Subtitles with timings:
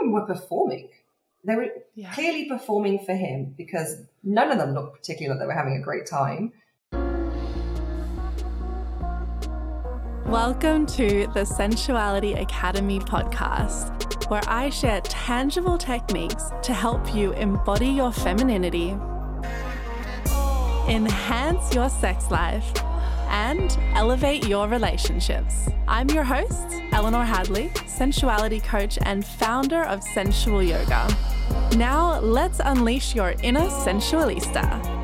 [0.00, 0.88] them were performing.
[1.44, 2.12] They were yeah.
[2.12, 5.82] clearly performing for him because none of them looked particularly like they were having a
[5.82, 6.52] great time.
[10.26, 17.88] Welcome to the Sensuality Academy podcast, where I share tangible techniques to help you embody
[17.88, 18.90] your femininity,
[20.88, 22.72] enhance your sex life,
[23.30, 25.68] and elevate your relationships.
[25.88, 31.08] I'm your host, Eleanor Hadley, sensuality coach and founder of Sensual Yoga.
[31.76, 35.00] Now, let's unleash your inner sensualista.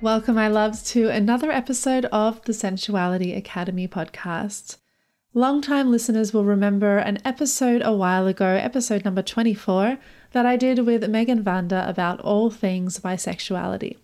[0.00, 4.76] Welcome, my loves, to another episode of the Sensuality Academy podcast.
[5.32, 9.98] Longtime listeners will remember an episode a while ago, episode number 24,
[10.34, 13.96] that I did with Megan Vanda about all things bisexuality.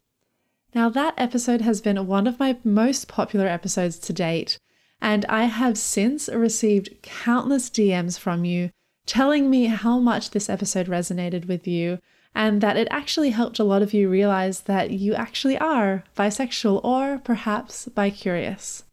[0.73, 4.57] Now, that episode has been one of my most popular episodes to date,
[5.01, 8.71] and I have since received countless DMs from you
[9.07, 11.99] telling me how much this episode resonated with you
[12.33, 16.85] and that it actually helped a lot of you realize that you actually are bisexual
[16.85, 18.85] or perhaps bicurious.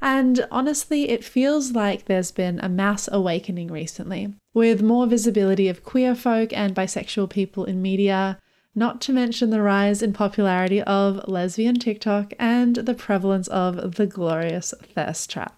[0.00, 5.84] And honestly, it feels like there's been a mass awakening recently, with more visibility of
[5.84, 8.38] queer folk and bisexual people in media,
[8.74, 14.06] not to mention the rise in popularity of lesbian TikTok and the prevalence of the
[14.06, 15.56] glorious thirst trap.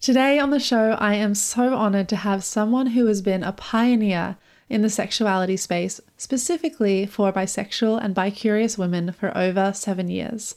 [0.00, 3.52] Today on the show, I am so honored to have someone who has been a
[3.52, 4.36] pioneer
[4.68, 10.56] in the sexuality space, specifically for bisexual and bicurious women for over seven years.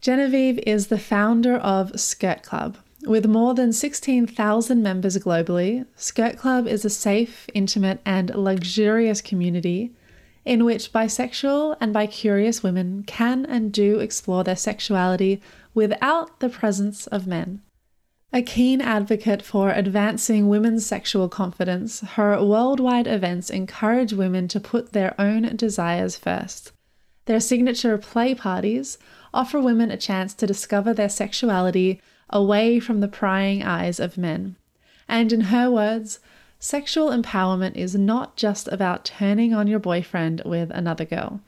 [0.00, 2.78] Genevieve is the founder of Skirt Club.
[3.06, 9.92] With more than 16,000 members globally, Skirt Club is a safe, intimate, and luxurious community
[10.46, 15.42] in which bisexual and bicurious women can and do explore their sexuality
[15.74, 17.60] without the presence of men.
[18.32, 24.92] A keen advocate for advancing women's sexual confidence, her worldwide events encourage women to put
[24.92, 26.72] their own desires first.
[27.26, 28.98] Their signature play parties
[29.32, 32.00] offer women a chance to discover their sexuality
[32.34, 34.56] away from the prying eyes of men.
[35.08, 36.18] And in her words,
[36.58, 41.40] sexual empowerment is not just about turning on your boyfriend with another girl,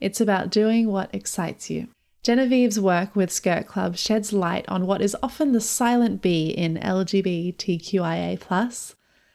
[0.00, 1.88] it's about doing what excites you.
[2.22, 6.76] Genevieve's work with Skirt Club sheds light on what is often the silent B in
[6.76, 8.38] LGBTQIA,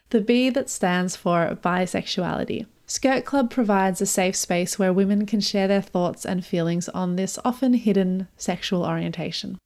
[0.09, 2.65] the B that stands for bisexuality.
[2.85, 7.15] Skirt Club provides a safe space where women can share their thoughts and feelings on
[7.15, 9.57] this often hidden sexual orientation.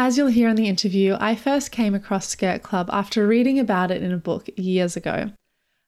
[0.00, 3.90] As you'll hear in the interview, I first came across Skirt Club after reading about
[3.90, 5.32] it in a book years ago.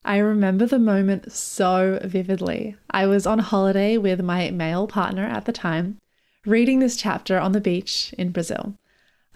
[0.05, 2.75] I remember the moment so vividly.
[2.91, 5.99] I was on holiday with my male partner at the time,
[6.45, 8.75] reading this chapter on the beach in Brazil.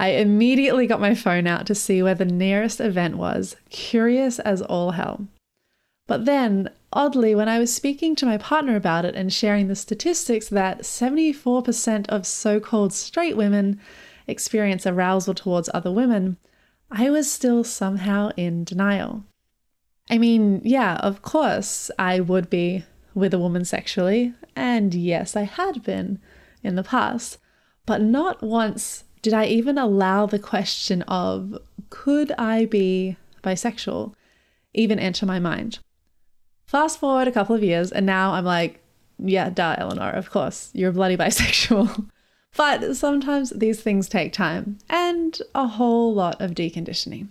[0.00, 4.60] I immediately got my phone out to see where the nearest event was, curious as
[4.60, 5.28] all hell.
[6.08, 9.76] But then, oddly, when I was speaking to my partner about it and sharing the
[9.76, 13.80] statistics that 74% of so called straight women
[14.26, 16.36] experience arousal towards other women,
[16.90, 19.24] I was still somehow in denial.
[20.10, 25.42] I mean, yeah, of course, I would be with a woman sexually, and yes, I
[25.42, 26.20] had been
[26.62, 27.38] in the past,
[27.86, 31.56] but not once did I even allow the question of
[31.90, 34.14] could I be bisexual
[34.74, 35.78] even enter my mind.
[36.66, 38.82] Fast forward a couple of years, and now I'm like,
[39.18, 42.10] yeah, duh, Eleanor, of course, you're bloody bisexual.
[42.56, 47.28] but sometimes these things take time and a whole lot of deconditioning.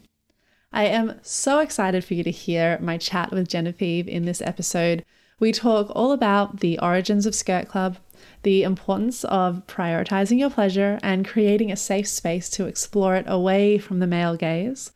[0.72, 5.06] I am so excited for you to hear my chat with Genevieve in this episode.
[5.40, 7.98] We talk all about the origins of Skirt Club,
[8.44, 13.78] the importance of prioritizing your pleasure and creating a safe space to explore it away
[13.78, 14.92] from the male gaze,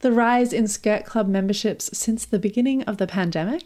[0.00, 3.64] the rise in Skirt Club memberships since the beginning of the pandemic,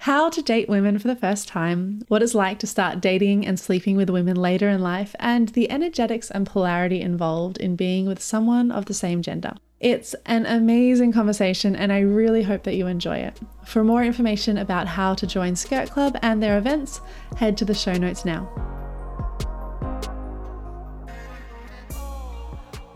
[0.00, 3.60] how to date women for the first time, what it's like to start dating and
[3.60, 8.22] sleeping with women later in life, and the energetics and polarity involved in being with
[8.22, 9.52] someone of the same gender.
[9.78, 13.38] It's an amazing conversation, and I really hope that you enjoy it.
[13.66, 17.02] For more information about how to join Skirt Club and their events,
[17.36, 18.48] head to the show notes now.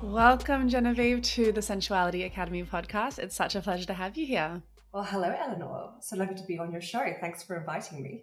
[0.01, 3.19] Welcome, Genevieve, to the Sensuality Academy podcast.
[3.19, 4.63] It's such a pleasure to have you here.
[4.95, 5.95] Well, hello, Eleanor.
[6.01, 7.05] So lovely to be on your show.
[7.21, 8.23] Thanks for inviting me.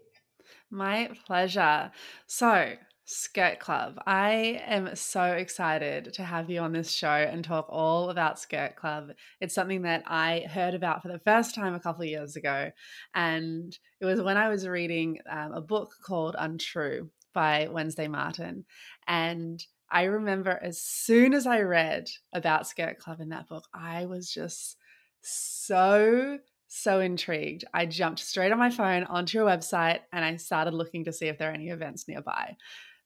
[0.70, 1.92] My pleasure.
[2.28, 4.00] So, Skirt Club.
[4.08, 8.78] I am so excited to have you on this show and talk all about Skirt
[8.78, 9.10] Club.
[9.42, 12.72] It's something that I heard about for the first time a couple of years ago.
[13.14, 18.64] And it was when I was reading um, a book called Untrue by Wednesday Martin.
[19.08, 24.06] And I remember as soon as I read about Skirt Club in that book, I
[24.06, 24.78] was just
[25.22, 26.40] so
[26.74, 27.66] so intrigued.
[27.74, 31.28] I jumped straight on my phone onto your website and I started looking to see
[31.28, 32.56] if there are any events nearby.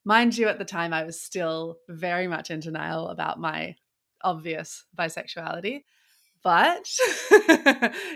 [0.05, 3.75] Mind you, at the time, I was still very much in denial about my
[4.23, 5.83] obvious bisexuality,
[6.43, 6.87] but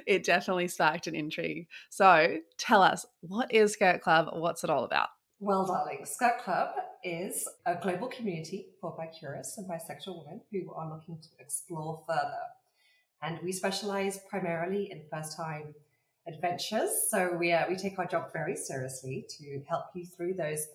[0.05, 1.67] it definitely sparked an intrigue.
[1.89, 4.29] So tell us, what is Skirt Club?
[4.33, 5.09] What's it all about?
[5.39, 10.93] Well, darling, Skirt Club is a global community for bi-curious and bisexual women who are
[10.93, 12.37] looking to explore further
[13.21, 15.73] and we specialize primarily in first time
[16.27, 16.89] adventures.
[17.09, 20.67] So we, uh, we take our job very seriously to help you through those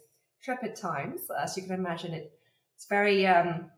[0.46, 1.22] trepid times.
[1.42, 2.32] As you can imagine, it,
[2.76, 3.70] it's very um,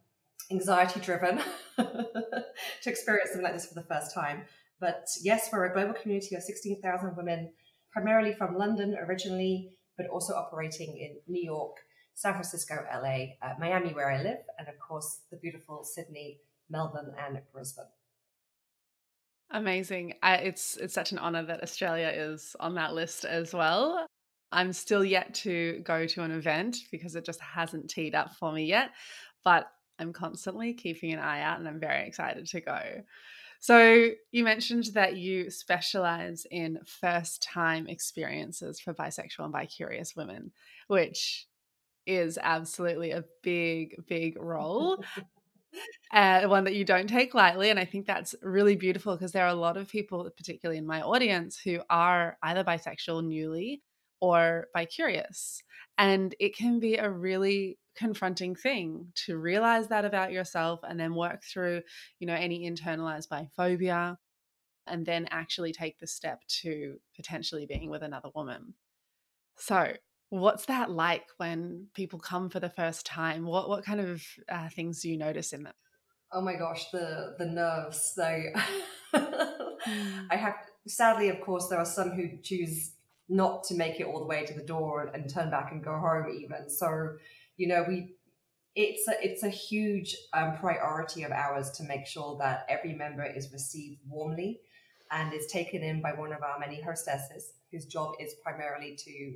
[0.50, 1.40] anxiety driven
[1.76, 2.44] to
[2.86, 4.42] experience something like this for the first time.
[4.80, 7.52] But yes, we're a global community of 16,000 women,
[7.92, 11.76] primarily from London originally, but also operating in New York,
[12.14, 17.14] San Francisco, LA, uh, Miami, where I live, and of course the beautiful Sydney, Melbourne,
[17.18, 17.86] and Brisbane.
[19.50, 20.14] Amazing.
[20.22, 24.06] I, it's it's such an honor that Australia is on that list as well.
[24.52, 28.52] I'm still yet to go to an event because it just hasn't teed up for
[28.52, 28.90] me yet,
[29.44, 32.80] but I'm constantly keeping an eye out and I'm very excited to go.
[33.58, 40.52] So, you mentioned that you specialize in first time experiences for bisexual and bicurious women,
[40.88, 41.46] which
[42.06, 45.02] is absolutely a big, big role
[46.12, 47.70] uh, one that you don't take lightly.
[47.70, 50.86] And I think that's really beautiful because there are a lot of people, particularly in
[50.86, 53.82] my audience, who are either bisexual newly
[54.20, 55.62] or bi-curious.
[55.98, 61.14] And it can be a really confronting thing to realize that about yourself and then
[61.14, 61.82] work through,
[62.18, 64.16] you know, any internalized biphobia
[64.86, 68.74] and then actually take the step to potentially being with another woman.
[69.56, 69.94] So,
[70.30, 73.46] What's that like when people come for the first time?
[73.46, 75.74] What what kind of uh, things do you notice in them?
[76.32, 78.12] Oh my gosh, the the nerves.
[78.14, 78.22] So
[79.14, 80.26] mm.
[80.30, 80.54] I have
[80.88, 82.92] sadly, of course, there are some who choose
[83.28, 85.82] not to make it all the way to the door and, and turn back and
[85.82, 86.26] go home.
[86.40, 87.16] Even so,
[87.56, 88.16] you know, we
[88.74, 93.24] it's a it's a huge um, priority of ours to make sure that every member
[93.24, 94.60] is received warmly
[95.10, 99.34] and is taken in by one of our many hostesses whose job is primarily to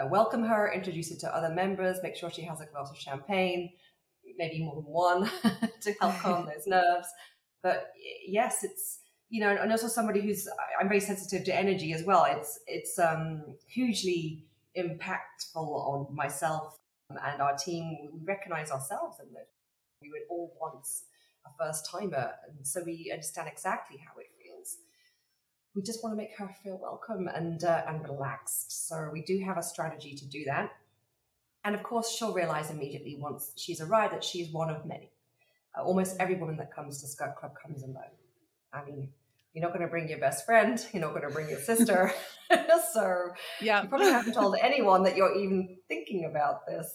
[0.00, 2.96] uh, welcome her, introduce her to other members, make sure she has a glass of
[2.96, 3.70] champagne,
[4.38, 5.30] maybe more than one
[5.80, 7.08] to help calm those nerves.
[7.62, 7.92] But
[8.26, 10.46] yes, it's you know, and also somebody who's
[10.78, 12.26] I'm very sensitive to energy as well.
[12.28, 14.44] It's it's um, hugely
[14.76, 16.78] impactful on myself
[17.08, 18.10] and our team.
[18.12, 19.48] We recognize ourselves in that
[20.02, 21.04] we were all once
[21.46, 24.26] a first timer, and so we understand exactly how it
[25.74, 28.88] we just want to make her feel welcome and uh, and relaxed.
[28.88, 30.70] So we do have a strategy to do that.
[31.64, 35.10] And of course, she'll realize immediately once she's arrived that she's one of many.
[35.76, 38.12] Uh, almost every woman that comes to Skirt Club comes alone.
[38.72, 39.08] I mean,
[39.54, 40.84] you're not going to bring your best friend.
[40.92, 42.12] You're not going to bring your sister.
[42.92, 43.30] so
[43.60, 46.90] yeah, you probably haven't told anyone that you're even thinking about this.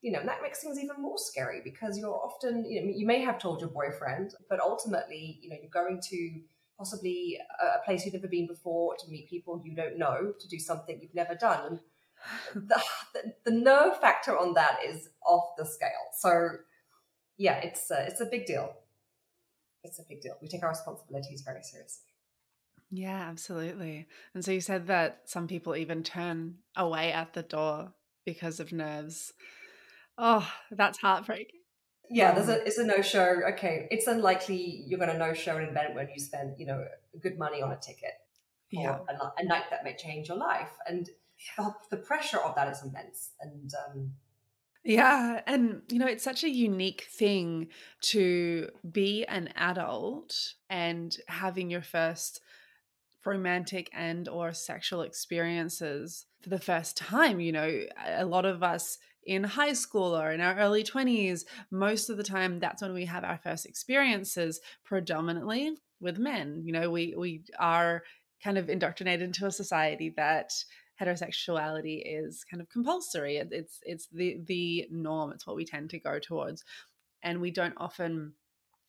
[0.00, 3.04] You know, and that makes things even more scary because you're often, you know, you
[3.04, 6.40] may have told your boyfriend, but ultimately, you know, you're going to
[6.78, 10.58] possibly a place you've never been before, to meet people you don't know, to do
[10.58, 11.80] something you've never done.
[12.54, 12.80] And the,
[13.14, 15.90] the, the nerve factor on that is off the scale.
[16.16, 16.50] So,
[17.36, 18.72] yeah, it's a, it's a big deal.
[19.82, 20.36] It's a big deal.
[20.40, 22.04] We take our responsibilities very seriously.
[22.90, 24.06] Yeah, absolutely.
[24.34, 27.92] And so you said that some people even turn away at the door
[28.24, 29.32] because of nerves.
[30.16, 31.57] Oh, that's heartbreaking
[32.10, 33.40] yeah, there's a it's a no show.
[33.52, 36.84] Okay, it's unlikely you're going to no show an event when you spend you know
[37.20, 38.14] good money on a ticket
[38.70, 38.98] yeah.
[39.08, 41.08] a, a, night that may change your life, and
[41.58, 41.70] yeah.
[41.90, 43.30] the, the, pressure of that is immense.
[43.40, 44.12] And um,
[44.84, 47.68] yeah, and you know it's such a unique thing
[48.02, 52.40] to be an adult and having your first
[53.24, 58.96] romantic and or sexual experiences for the first time you know a lot of us
[59.28, 63.04] in high school or in our early 20s, most of the time that's when we
[63.04, 66.62] have our first experiences, predominantly with men.
[66.64, 68.02] You know, we we are
[68.42, 70.52] kind of indoctrinated into a society that
[70.98, 73.36] heterosexuality is kind of compulsory.
[73.36, 75.32] It's it's the the norm.
[75.32, 76.64] It's what we tend to go towards,
[77.22, 78.32] and we don't often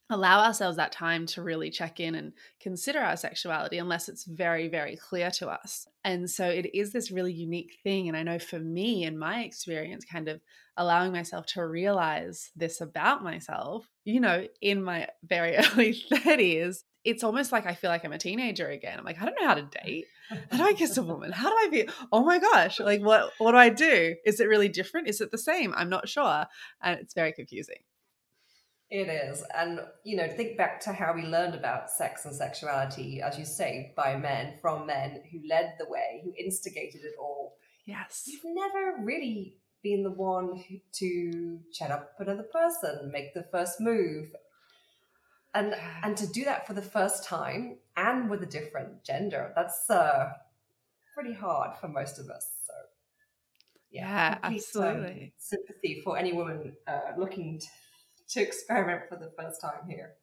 [0.10, 4.68] allow ourselves that time to really check in and consider our sexuality unless it's very
[4.68, 8.40] very clear to us and so it is this really unique thing and i know
[8.40, 10.42] for me in my experience kind of
[10.78, 17.24] allowing myself to realize this about myself you know in my very early 30s it's
[17.24, 19.00] almost like I feel like I'm a teenager again.
[19.00, 20.06] I'm like, I don't know how to date.
[20.52, 21.32] How do I kiss a woman?
[21.32, 21.90] How do I be?
[22.12, 22.80] Oh my gosh!
[22.80, 23.32] Like, what?
[23.38, 24.16] What do I do?
[24.26, 25.08] Is it really different?
[25.08, 25.74] Is it the same?
[25.76, 26.46] I'm not sure,
[26.82, 27.78] and it's very confusing.
[28.92, 29.44] It is.
[29.56, 33.46] And, you know, think back to how we learned about sex and sexuality, as you
[33.46, 37.58] say, by men, from men who led the way, who instigated it all.
[37.86, 38.24] Yes.
[38.26, 44.30] You've never really been the one to chat up another person, make the first move.
[45.54, 49.90] And and to do that for the first time and with a different gender, that's
[49.90, 50.32] uh,
[51.16, 52.48] pretty hard for most of us.
[52.68, 52.74] So
[53.92, 55.24] yeah, yeah absolutely.
[55.24, 57.68] Um, sympathy for any woman uh, looking to
[58.30, 60.14] to experiment for the first time here.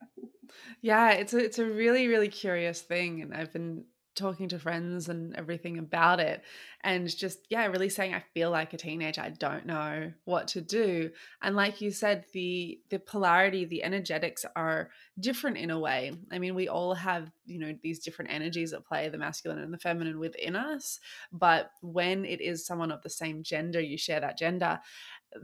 [0.80, 3.84] Yeah, it's a, it's a really really curious thing, and I've been
[4.16, 6.42] talking to friends and everything about it
[6.82, 10.60] and just yeah really saying i feel like a teenager i don't know what to
[10.60, 11.10] do
[11.42, 14.88] and like you said the the polarity the energetics are
[15.20, 18.86] different in a way i mean we all have you know these different energies at
[18.86, 20.98] play the masculine and the feminine within us
[21.30, 24.80] but when it is someone of the same gender you share that gender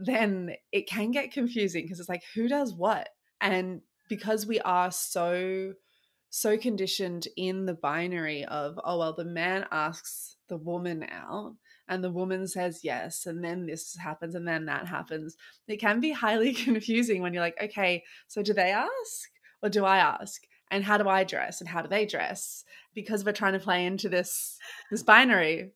[0.03, 3.09] then it can get confusing because it's like who does what?
[3.41, 5.73] And because we are so
[6.29, 11.55] so conditioned in the binary of oh well the man asks the woman out
[11.87, 15.35] and the woman says yes and then this happens and then that happens
[15.67, 19.29] it can be highly confusing when you're like okay so do they ask
[19.63, 20.43] or do i ask?
[20.69, 22.63] And how do i dress and how do they dress?
[22.93, 24.57] Because we're trying to play into this
[24.91, 25.71] this binary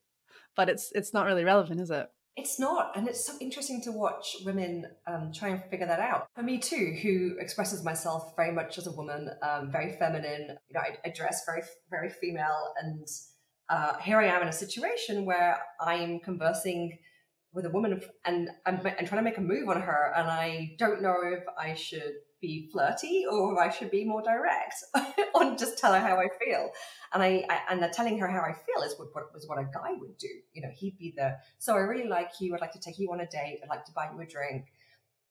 [0.54, 3.90] but it's it's not really relevant is it it's not, and it's so interesting to
[3.90, 6.28] watch women um, try and figure that out.
[6.36, 10.56] For me too, who expresses myself very much as a woman, um, very feminine.
[10.68, 13.04] You know, I, I, dress very, very female, and
[13.68, 16.98] uh, here I am in a situation where I'm conversing
[17.52, 20.76] with a woman and I'm, and trying to make a move on her, and I
[20.78, 24.74] don't know if I should be flirty or I should be more direct
[25.34, 26.70] on just tell her how I feel.
[27.12, 29.58] And I, I and the telling her how I feel is what, what was what
[29.58, 30.28] a guy would do.
[30.52, 32.54] You know, he'd be the so I really like you.
[32.54, 33.60] I'd like to take you on a date.
[33.62, 34.66] I'd like to buy you a drink.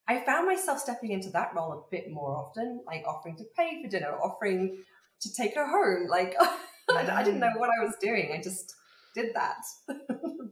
[0.07, 3.81] I found myself stepping into that role a bit more often, like offering to pay
[3.83, 4.83] for dinner, offering
[5.21, 6.07] to take her home.
[6.09, 6.35] Like
[6.89, 7.59] I didn't know mm.
[7.59, 8.31] what I was doing.
[8.33, 8.73] I just
[9.15, 9.63] did that.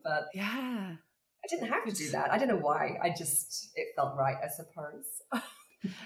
[0.04, 2.32] but yeah, I didn't have to do that.
[2.32, 2.98] I don't know why.
[3.02, 5.22] I just it felt right, I suppose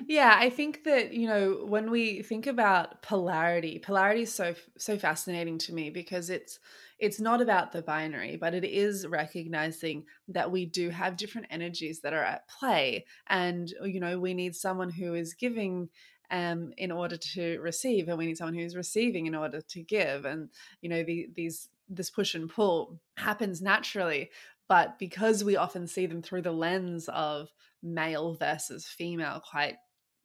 [0.07, 4.97] yeah, I think that, you know, when we think about polarity, polarity is so so
[4.97, 6.59] fascinating to me because it's
[6.97, 12.01] it's not about the binary, but it is recognizing that we do have different energies
[12.01, 15.89] that are at play and you know, we need someone who is giving
[16.31, 20.25] um, in order to receive, and we need someone who's receiving in order to give.
[20.25, 20.49] And
[20.81, 24.29] you know, the, these this push and pull happens naturally,
[24.69, 27.49] but because we often see them through the lens of
[27.83, 29.75] male versus female quite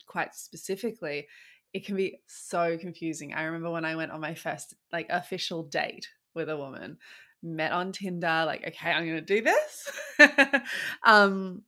[0.06, 1.26] quite specifically
[1.72, 3.34] it can be so confusing.
[3.34, 6.98] I remember when i went on my first like official date with a woman
[7.42, 9.92] met on tinder like okay i'm gonna do this.
[11.04, 11.62] Um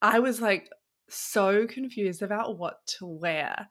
[0.00, 0.68] i was like
[1.08, 3.68] so confused about what to wear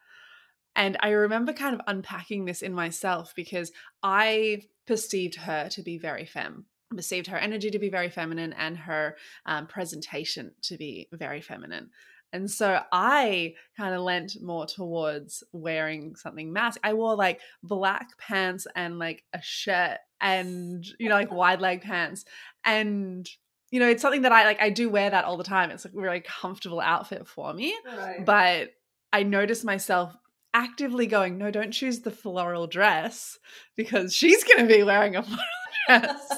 [0.76, 3.72] and i remember kind of unpacking this in myself because
[4.04, 8.78] i perceived her to be very femme perceived her energy to be very feminine and
[8.78, 11.90] her um, presentation to be very feminine.
[12.34, 16.80] And so I kind of lent more towards wearing something masc.
[16.84, 21.82] I wore like black pants and like a shirt and, you know, like wide leg
[21.82, 22.24] pants.
[22.64, 23.30] And,
[23.70, 25.72] you know, it's something that I like, I do wear that all the time.
[25.72, 27.76] It's like a really comfortable outfit for me.
[27.86, 28.26] Right.
[28.26, 28.70] But
[29.12, 30.16] I noticed myself
[30.54, 33.40] actively going, no, don't choose the floral dress
[33.76, 35.42] because she's going to be wearing a floral
[35.88, 36.34] dress.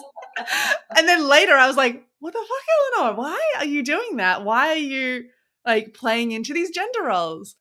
[0.97, 3.17] and then later I was like, what the fuck, Eleanor?
[3.17, 4.45] Why are you doing that?
[4.45, 5.25] Why are you
[5.65, 7.55] like playing into these gender roles?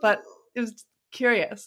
[0.00, 0.22] But
[0.54, 1.64] it was curious.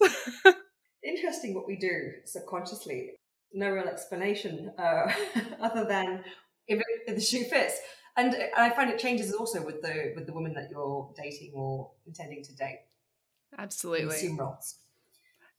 [1.03, 3.11] Interesting what we do subconsciously.
[3.53, 5.11] No real explanation uh,
[5.61, 6.23] other than
[6.67, 7.79] if, it, if the shoe fits.
[8.17, 11.91] And I find it changes also with the with the woman that you're dating or
[12.05, 12.81] intending to date.
[13.57, 14.15] Absolutely.
[14.15, 14.75] assume roles.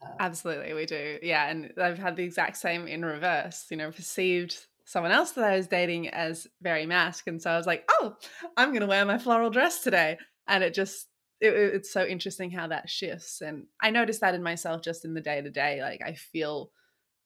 [0.03, 1.19] Uh, Absolutely, we do.
[1.23, 3.67] Yeah, and I've had the exact same in reverse.
[3.71, 7.27] You know, perceived someone else that I was dating as very masc.
[7.27, 8.17] And so I was like, oh,
[8.57, 10.17] I'm going to wear my floral dress today.
[10.47, 11.09] And it just,
[11.41, 13.41] it, it's so interesting how that shifts.
[13.41, 15.83] And I noticed that in myself just in the day to day.
[15.83, 16.71] Like I feel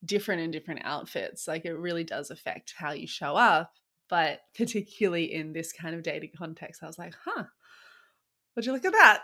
[0.04, 1.46] different in different outfits.
[1.46, 3.70] Like it really does affect how you show up.
[4.08, 7.44] But particularly in this kind of dating context, I was like, huh,
[8.57, 9.23] would you look at that?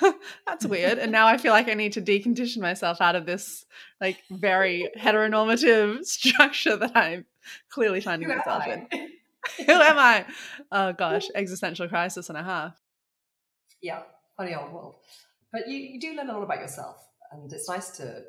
[0.46, 0.98] That's weird.
[0.98, 3.64] And now I feel like I need to decondition myself out of this
[4.00, 7.24] like very heteronormative structure that I'm
[7.70, 8.88] clearly finding Who myself in.
[9.64, 10.26] Who am I?
[10.72, 12.80] Oh gosh, existential crisis and a half.
[13.80, 14.02] Yeah,
[14.36, 14.96] funny old world.
[15.52, 16.96] But you, you do learn a lot about yourself,
[17.30, 18.24] and it's nice to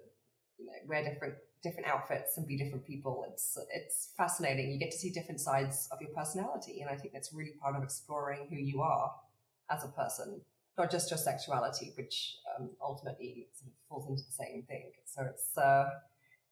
[0.60, 3.26] you know, wear different different outfits and be different people.
[3.32, 4.72] It's it's fascinating.
[4.72, 7.76] You get to see different sides of your personality, and I think that's really part
[7.76, 9.12] of exploring who you are
[9.70, 10.42] as a person,
[10.78, 14.92] not just your sexuality, which um, ultimately sort of falls into the same thing.
[15.06, 15.90] So it's uh,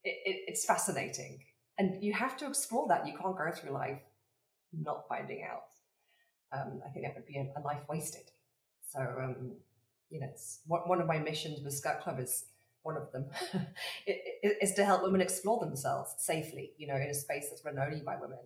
[0.03, 1.39] it, it, it's fascinating,
[1.77, 3.07] and you have to explore that.
[3.07, 4.01] You can't go through life
[4.73, 5.63] not finding out.
[6.51, 8.31] Um, I think that would be a, a life wasted.
[8.87, 9.53] So um,
[10.09, 12.45] you know, it's one of my missions with Skirt Club is
[12.83, 13.25] one of them
[14.07, 18.01] is to help women explore themselves safely, you know, in a space that's run only
[18.05, 18.37] by women.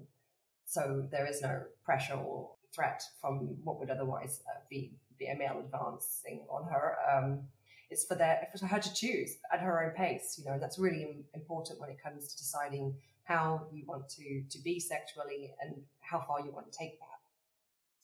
[0.65, 5.59] So there is no pressure or threat from what would otherwise uh, be, a male
[5.59, 6.95] advancing on her.
[7.11, 7.41] Um,
[7.89, 10.79] it's for their for her to choose at her own pace, you know, and that's
[10.79, 15.75] really important when it comes to deciding how you want to to be sexually and
[15.99, 17.19] how far you want to take that.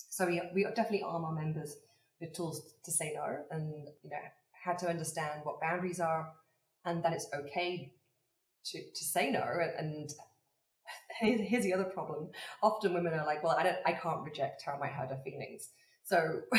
[0.10, 1.78] So we we definitely arm our members
[2.20, 4.18] with tools to say no, and you know
[4.52, 6.32] how to understand what boundaries are,
[6.86, 7.94] and that it's okay
[8.66, 9.44] to to say no,
[9.78, 10.10] and
[11.20, 12.30] here's the other problem.
[12.62, 15.22] Often women are like, well, I don't, I can't reject how I might hurt her
[15.24, 15.70] feelings.
[16.04, 16.42] So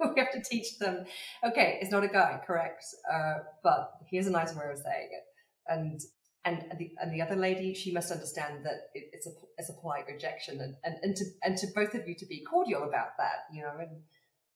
[0.00, 1.04] we have to teach them,
[1.44, 2.84] okay, it's not a guy, correct?
[3.12, 5.24] Uh, but here's a nice way of saying it.
[5.66, 6.00] And
[6.44, 9.74] and the, and the other lady, she must understand that it, it's a it's a
[9.74, 13.18] polite rejection, and, and and to and to both of you to be cordial about
[13.18, 14.00] that, you know, and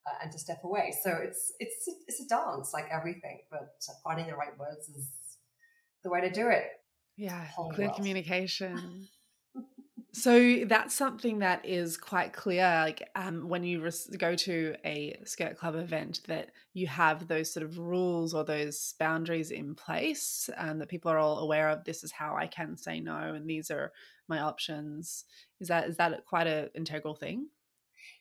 [0.07, 0.93] uh, and to step away.
[1.03, 5.07] So it's it's it's a dance like everything, but finding the right words is
[6.03, 6.65] the way to do it.
[7.15, 9.07] Yeah, clear communication.
[10.15, 12.63] So that's something that is quite clear.
[12.63, 17.51] Like um, when you res- go to a skirt club event, that you have those
[17.51, 21.83] sort of rules or those boundaries in place, and that people are all aware of.
[21.83, 23.91] This is how I can say no, and these are
[24.27, 25.25] my options.
[25.59, 27.47] Is that is that quite an integral thing?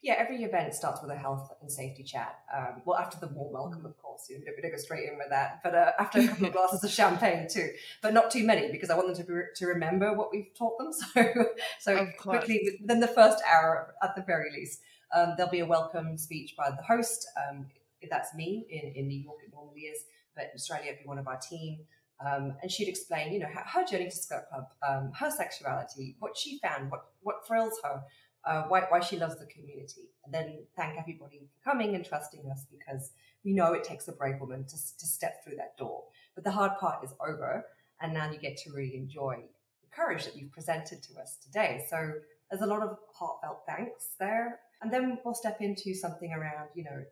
[0.03, 2.41] Yeah, every event starts with a health and safety chat.
[2.53, 5.17] Um, well, after the warm welcome, of course, you know, we don't go straight in
[5.17, 5.61] with that.
[5.63, 7.71] But uh, after a couple of glasses of champagne too,
[8.03, 10.77] but not too many because I want them to be, to remember what we've taught
[10.79, 10.91] them.
[11.13, 11.47] So,
[11.81, 14.81] so quickly within the first hour, at the very least,
[15.15, 17.27] um, there'll be a welcome speech by the host.
[17.37, 17.67] Um,
[18.01, 19.99] if that's me in, in New York, it normally is,
[20.35, 21.79] but in Australia, it'd be one of our team.
[22.25, 26.17] Um, and she'd explain, you know, her, her journey to Skirt Club, um, her sexuality,
[26.19, 28.03] what she found, what what thrills her,
[28.45, 30.11] uh, why, why she loves the community.
[30.25, 33.13] And then thank everybody for coming and trusting us because
[33.45, 36.05] we know it takes a brave woman to, to step through that door.
[36.35, 37.65] But the hard part is over.
[38.01, 39.37] And now you get to really enjoy
[39.83, 41.85] the courage that you've presented to us today.
[41.89, 42.15] So
[42.51, 44.61] there's a lot of heartfelt thanks there.
[44.83, 47.05] And then we'll step into something around, you know,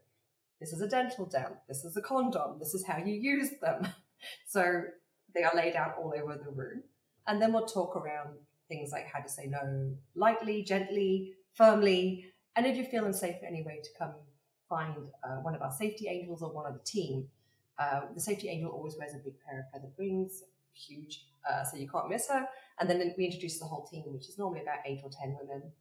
[0.60, 3.88] this is a dental dam, this is a condom, this is how you use them.
[4.46, 4.82] So
[5.34, 6.82] they are laid out all over the room.
[7.26, 8.36] And then we'll talk around
[8.70, 12.24] things like how to say no lightly, gently, firmly.
[12.56, 14.14] And if you're feeling safe in any way to come
[14.68, 17.28] find uh, one of our safety angels or one of the team,
[17.78, 21.76] uh, the safety angel always wears a big pair of feather wings, huge, uh, so
[21.76, 22.46] you can't miss her.
[22.78, 25.72] And then we introduce the whole team, which is normally about eight or ten women.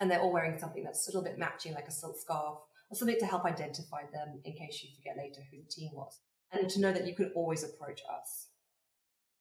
[0.00, 2.58] And they're all wearing something that's a little bit matching, like a silk scarf,
[2.90, 6.20] or something to help identify them in case you forget later who the team was.
[6.52, 8.48] And to know that you can always approach us.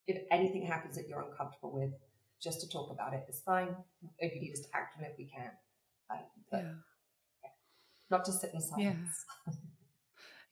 [0.05, 1.93] If anything happens that you're uncomfortable with,
[2.41, 3.75] just to talk about it is fine.
[4.19, 5.51] If you need us to act on it, we can.
[6.09, 6.19] Um,
[6.51, 6.71] but, yeah.
[7.43, 7.49] yeah.
[8.09, 9.25] Not to sit in silence.
[9.47, 9.53] Yeah.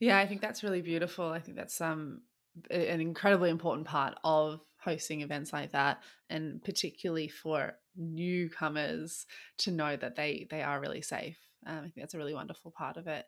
[0.00, 1.28] yeah, I think that's really beautiful.
[1.28, 2.22] I think that's um
[2.70, 9.26] an incredibly important part of hosting events like that and particularly for newcomers
[9.58, 12.70] to know that they they are really safe um, i think that's a really wonderful
[12.70, 13.26] part of it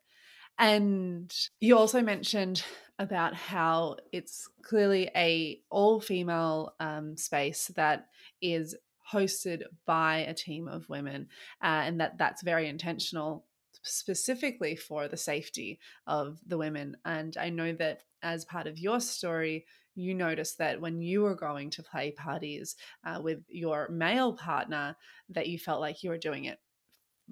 [0.60, 2.62] and you also mentioned
[2.98, 8.08] about how it's clearly a all female um, space that
[8.42, 8.76] is
[9.10, 11.28] hosted by a team of women
[11.62, 13.46] uh, and that that's very intentional
[13.82, 16.96] specifically for the safety of the women.
[17.06, 21.34] And i know that as part of your story you noticed that when you were
[21.34, 24.94] going to play parties uh, with your male partner
[25.30, 26.58] that you felt like you were doing it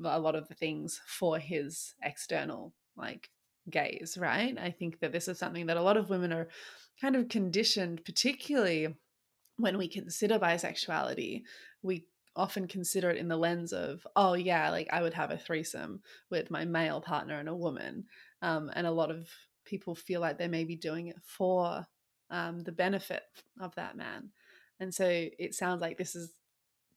[0.04, 3.30] a lot of the things for his external like
[3.70, 6.48] gaze right i think that this is something that a lot of women are
[7.00, 8.88] kind of conditioned particularly
[9.58, 11.42] when we consider bisexuality,
[11.82, 15.38] we often consider it in the lens of, oh, yeah, like I would have a
[15.38, 18.04] threesome with my male partner and a woman.
[18.40, 19.28] Um, and a lot of
[19.64, 21.84] people feel like they may be doing it for
[22.30, 23.22] um, the benefit
[23.60, 24.30] of that man.
[24.80, 26.32] And so it sounds like this is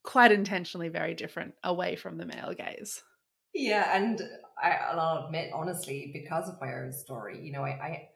[0.03, 3.01] quite intentionally very different away from the male gaze.
[3.53, 4.21] Yeah, and
[4.61, 8.09] I, I'll admit, honestly, because of my own story, you know, I, I,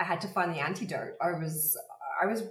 [0.00, 1.14] I had to find the antidote.
[1.22, 1.78] I was,
[2.20, 2.42] I was,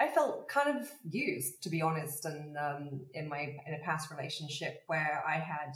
[0.00, 4.10] I felt kind of used, to be honest, and um, in my in a past
[4.10, 5.74] relationship where I had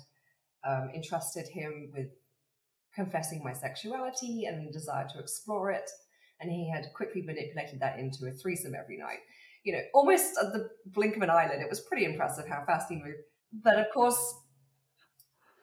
[0.66, 2.08] um, entrusted him with
[2.94, 5.88] confessing my sexuality and desire to explore it,
[6.40, 9.20] and he had quickly manipulated that into a threesome every night.
[9.62, 11.60] You know, almost at the blink of an eyelid.
[11.60, 13.22] It was pretty impressive how fast he moved.
[13.52, 14.34] But of course,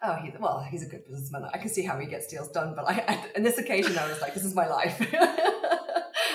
[0.03, 1.45] oh, he, well, he's a good businessman.
[1.53, 2.73] I can see how he gets deals done.
[2.75, 4.99] But I, I, on this occasion, I was like, this is my life.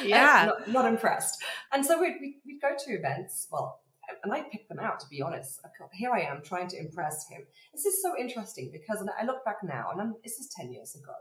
[0.04, 0.46] yeah.
[0.46, 1.42] Not, not, impressed.
[1.72, 3.46] And so we'd, we'd, we'd go to events.
[3.50, 3.80] Well,
[4.24, 5.60] and I picked them out, to be honest.
[5.92, 7.42] Here I am trying to impress him.
[7.74, 10.94] This is so interesting because I look back now, and I'm, this is 10 years
[10.94, 11.12] ago.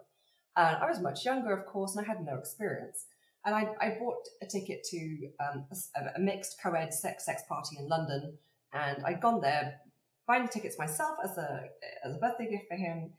[0.56, 3.06] And I was much younger, of course, and I had no experience.
[3.46, 7.78] And I, I bought a ticket to um, a, a, mixed co-ed sex sex party
[7.80, 8.38] in London,
[8.74, 9.80] and I'd gone there
[10.28, 11.62] buying the tickets myself as a
[12.04, 13.14] as a birthday gift for him.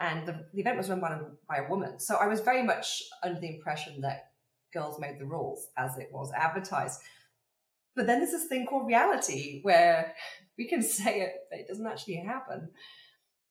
[0.00, 1.16] And the, the event was run by,
[1.48, 4.30] by a woman, so I was very much under the impression that
[4.72, 7.00] girls made the rules as it was advertised.
[7.94, 10.14] But then there's this thing called reality where
[10.58, 12.70] we can say it, but it doesn't actually happen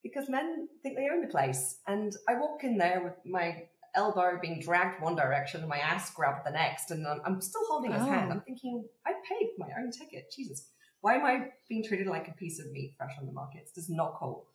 [0.04, 1.78] because men think they own the place.
[1.88, 3.64] And I walk in there with my
[3.96, 7.62] elbow being dragged one direction and my ass grabbed the next, and I'm, I'm still
[7.68, 8.06] holding his oh.
[8.06, 8.32] hand.
[8.32, 10.32] I'm thinking, I paid my own ticket.
[10.36, 10.70] Jesus,
[11.02, 13.62] why am I being treated like a piece of meat fresh on the market?
[13.64, 14.46] It's just not cool.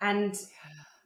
[0.00, 0.38] And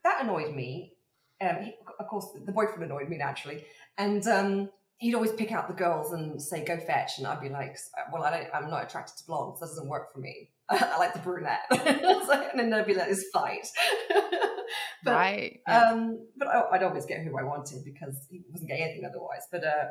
[0.04, 0.94] that annoyed me.
[1.40, 3.64] Um, he, of course, the boyfriend annoyed me naturally.
[3.98, 7.18] And um, he'd always pick out the girls and say, go fetch.
[7.18, 7.76] And I'd be like,
[8.12, 9.60] well, I am not attracted to blondes.
[9.60, 10.50] That doesn't work for me.
[10.70, 11.60] I like the brunette.
[11.70, 13.66] and then there'd be like this fight.
[15.04, 15.60] but, right.
[15.66, 15.90] Yeah.
[15.90, 19.42] Um, but I, would always get who I wanted because he wasn't getting anything otherwise.
[19.50, 19.86] But, uh,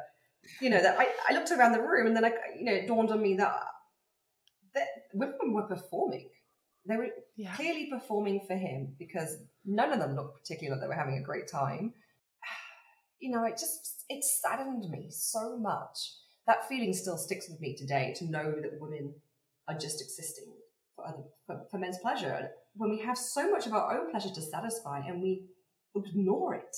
[0.61, 2.87] you know, that I, I looked around the room and then I, you know, it
[2.87, 3.53] dawned on me that,
[4.73, 6.29] that women were performing.
[6.85, 7.55] They were yeah.
[7.55, 10.79] clearly performing for him because none of them looked particular.
[10.79, 11.93] They were having a great time.
[13.21, 16.13] You know, it just, it saddened me so much.
[16.47, 19.13] That feeling still sticks with me today to know that women
[19.67, 20.53] are just existing
[20.95, 22.49] for, other, for, for men's pleasure.
[22.77, 25.47] When we have so much of our own pleasure to satisfy and we
[25.95, 26.77] ignore it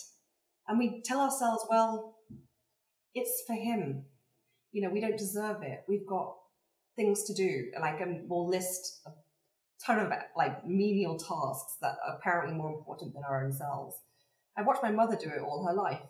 [0.68, 2.16] and we tell ourselves, well,
[3.14, 4.06] it's for him.
[4.72, 5.84] You know, we don't deserve it.
[5.88, 6.38] We've got
[6.96, 7.72] things to do.
[7.80, 9.12] Like, and we'll list a
[9.84, 13.96] ton of like menial tasks that are apparently more important than our own selves.
[14.58, 16.02] I watched my mother do it all her life,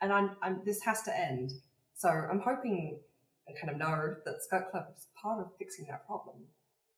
[0.00, 1.52] and I'm, I'm this has to end.
[1.94, 3.00] So I'm hoping
[3.48, 6.36] and kind of know that Skirt Club is part of fixing that problem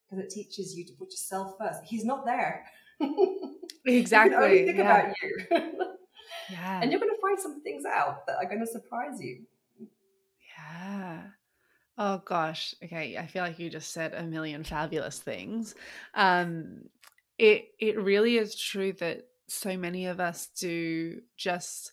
[0.05, 1.81] because it teaches you to put yourself first.
[1.85, 2.67] He's not there.
[3.87, 4.67] exactly.
[4.67, 4.83] think yeah.
[4.83, 5.47] about you.
[6.51, 6.81] yeah.
[6.83, 9.45] And you're going to find some things out that are going to surprise you.
[10.59, 11.23] Yeah.
[11.99, 12.75] Oh gosh.
[12.83, 13.17] Okay.
[13.17, 15.75] I feel like you just said a million fabulous things.
[16.15, 16.89] Um,
[17.39, 21.93] it it really is true that so many of us do just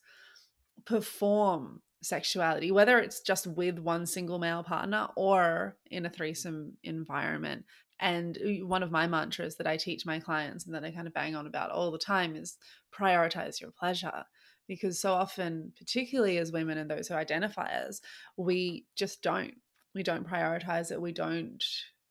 [0.86, 7.66] perform sexuality, whether it's just with one single male partner or in a threesome environment.
[8.00, 11.14] And one of my mantras that I teach my clients and that I kind of
[11.14, 12.58] bang on about all the time is
[12.94, 14.26] prioritize your pleasure.
[14.68, 18.02] Because so often, particularly as women and those who identify as,
[18.38, 19.56] we just don't.
[19.98, 21.02] We don't prioritize it.
[21.02, 21.64] We don't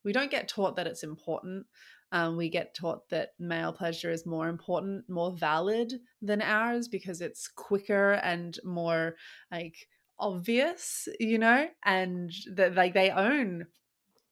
[0.05, 1.67] we don't get taught that it's important.
[2.11, 7.21] Um, we get taught that male pleasure is more important, more valid than ours because
[7.21, 9.15] it's quicker and more
[9.53, 9.77] like
[10.19, 13.67] obvious, you know, and that like they own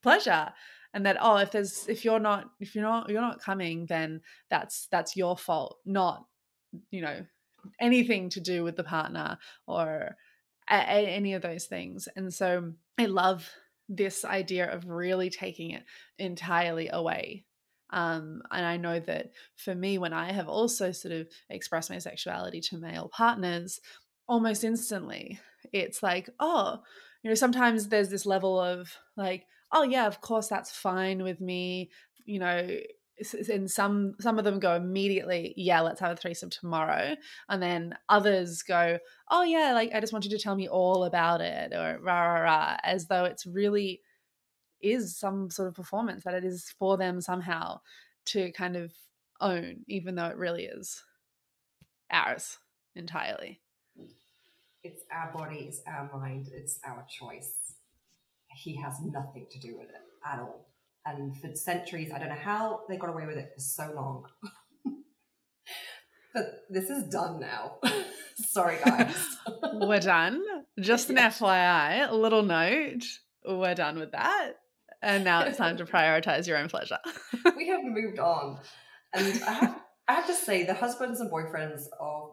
[0.03, 0.51] pleasure
[0.93, 4.21] and that oh if there's if you're not if you're not you're not coming then
[4.49, 6.25] that's that's your fault not
[6.91, 7.25] you know
[7.79, 9.37] anything to do with the partner
[9.67, 10.15] or
[10.69, 13.49] a, any of those things and so i love
[13.87, 15.83] this idea of really taking it
[16.17, 17.45] entirely away
[17.91, 21.99] um, and I know that for me, when I have also sort of expressed my
[21.99, 23.79] sexuality to male partners,
[24.27, 25.39] almost instantly,
[25.71, 26.79] it's like, oh,
[27.23, 31.39] you know, sometimes there's this level of like, oh yeah, of course that's fine with
[31.39, 31.89] me.
[32.25, 32.67] You know,
[33.49, 37.15] and some some of them go immediately yeah let's have a threesome tomorrow
[37.47, 38.97] and then others go
[39.31, 42.25] oh yeah like i just want you to tell me all about it or rah
[42.25, 44.01] rah rah as though it's really
[44.81, 47.79] is some sort of performance that it is for them somehow
[48.25, 48.91] to kind of
[49.41, 51.03] own, even though it really is
[52.11, 52.57] ours
[52.95, 53.61] entirely.
[54.83, 57.53] It's our body, it's our mind, it's our choice.
[58.55, 60.67] He has nothing to do with it at all.
[61.05, 64.25] And for centuries, I don't know how they got away with it for so long.
[66.33, 67.77] but this is done now.
[68.35, 69.37] Sorry, guys.
[69.73, 70.43] we're done.
[70.79, 73.03] Just an FYI, a little note.
[73.45, 74.55] We're done with that
[75.05, 76.97] and now it's time to prioritize your own pleasure.
[77.55, 78.59] we have moved on.
[79.13, 82.31] And I have, I have to say, the husbands and boyfriends of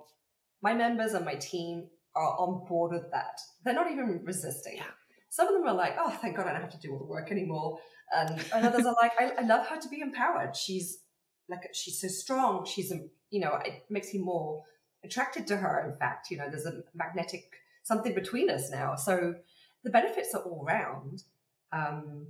[0.63, 3.39] my members and my team are on board with that.
[3.65, 4.77] They're not even resisting.
[4.79, 4.85] Yeah.
[5.33, 7.07] Some of them are like, oh, thank God I don't have to do all the
[7.07, 7.79] work anymore.
[8.15, 10.55] And, and others are like, I, I love her to be empowered.
[10.55, 10.99] She's
[11.49, 12.67] like, she's so strong.
[12.67, 12.93] She's,
[13.31, 14.63] you know, it makes me more
[15.03, 15.91] attracted to her.
[15.91, 17.45] In fact, you know, there's a magnetic
[17.83, 18.95] something between us now.
[18.95, 19.35] So
[19.83, 21.23] the benefits are all round.
[21.73, 22.27] Um,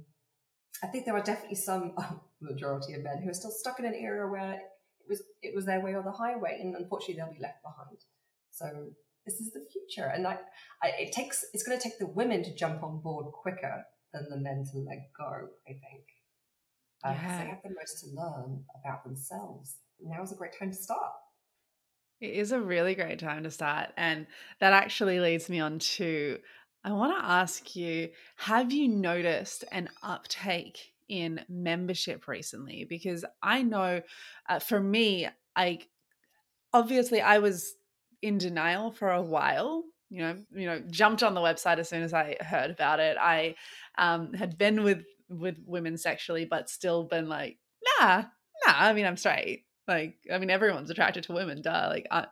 [0.81, 1.97] I think there are definitely some
[2.41, 5.67] majority of men who are still stuck in an era where it was it was
[5.67, 7.99] their way or the highway, and unfortunately they'll be left behind.
[8.53, 8.93] So
[9.25, 10.39] this is the future, and I,
[10.83, 14.29] I it takes it's going to take the women to jump on board quicker than
[14.31, 15.49] the men to let go.
[15.67, 16.05] I think
[17.05, 17.43] uh, yeah.
[17.43, 19.77] they have the most to learn about themselves.
[20.01, 21.13] Now is a great time to start.
[22.21, 24.27] It is a really great time to start, and
[24.61, 26.39] that actually leads me on to
[26.85, 33.63] I want to ask you: Have you noticed an uptake in membership recently because I
[33.63, 34.01] know
[34.49, 35.81] uh, for me, I
[36.73, 37.75] obviously I was
[38.23, 39.85] in denial for a while.
[40.09, 43.17] You know, you know, jumped on the website as soon as I heard about it.
[43.21, 43.55] I
[43.97, 47.59] um, had been with with women sexually, but still been like,
[48.01, 48.25] nah,
[48.67, 48.75] nah.
[48.75, 49.65] I mean, I'm straight.
[49.89, 51.63] Like, I mean, everyone's attracted to women.
[51.63, 51.89] Duh.
[51.91, 52.27] Like, uh,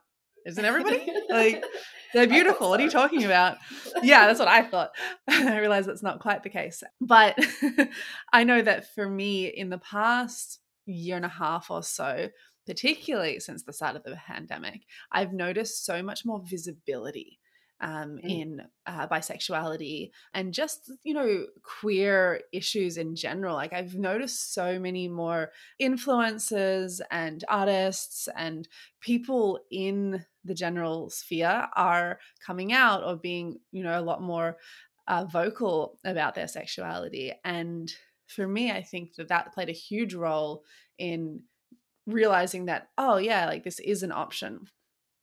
[0.46, 1.06] isn't everybody?
[1.28, 1.64] like,
[2.14, 2.66] they're beautiful.
[2.66, 2.70] So.
[2.70, 3.58] What are you talking about?
[4.02, 4.90] Yeah, that's what I thought.
[5.28, 6.82] I realized that's not quite the case.
[7.00, 7.38] But
[8.32, 12.28] I know that for me, in the past year and a half or so,
[12.66, 17.40] particularly since the start of the pandemic, I've noticed so much more visibility
[17.80, 18.20] um, mm.
[18.22, 24.78] in uh, bisexuality and just you know queer issues in general like i've noticed so
[24.78, 28.68] many more influencers and artists and
[29.00, 34.56] people in the general sphere are coming out or being you know a lot more
[35.08, 37.94] uh, vocal about their sexuality and
[38.26, 40.62] for me i think that that played a huge role
[40.98, 41.40] in
[42.10, 44.68] realizing that oh yeah like this is an option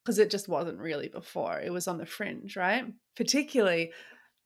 [0.07, 1.59] because it just wasn't really before.
[1.59, 2.85] It was on the fringe, right?
[3.17, 3.91] Particularly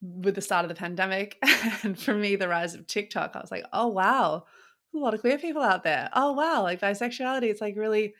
[0.02, 1.38] with the start of the pandemic
[1.84, 3.36] and for me the rise of TikTok.
[3.36, 4.46] I was like, "Oh wow,
[4.96, 6.10] a lot of queer people out there.
[6.14, 8.16] Oh wow, like bisexuality it's like really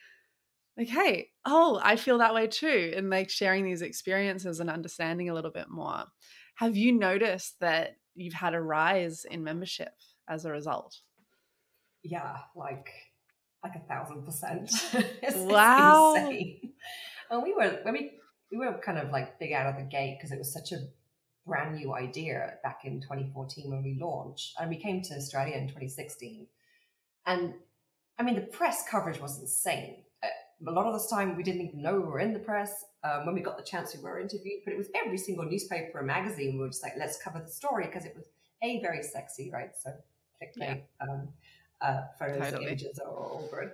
[0.78, 5.28] like hey, oh, I feel that way too." And like sharing these experiences and understanding
[5.30, 6.04] a little bit more.
[6.58, 9.94] Have you noticed that you've had a rise in membership
[10.30, 11.02] as a result?
[12.04, 12.92] Yeah, like
[13.64, 14.72] like a thousand percent.
[15.36, 16.16] wow.
[16.16, 18.12] And we were when we
[18.52, 20.80] we were kind of like big out of the gate because it was such a
[21.46, 25.68] brand new idea back in 2014 when we launched, and we came to Australia in
[25.68, 26.48] 2016.
[27.26, 27.54] And
[28.20, 30.04] I mean, the press coverage was insane.
[30.24, 30.28] Uh,
[30.68, 32.86] a lot of the time, we didn't even know we were in the press.
[33.04, 36.00] Um, when we got the chance, we were interviewed, but it was every single newspaper
[36.00, 36.54] and magazine.
[36.54, 38.26] We were just like, let's cover the story because it was
[38.62, 39.72] a very sexy, right?
[39.76, 39.92] So
[40.42, 41.08] clickbait yeah.
[41.08, 41.30] um,
[41.82, 42.56] uh, photos totally.
[42.56, 43.72] and images are all good.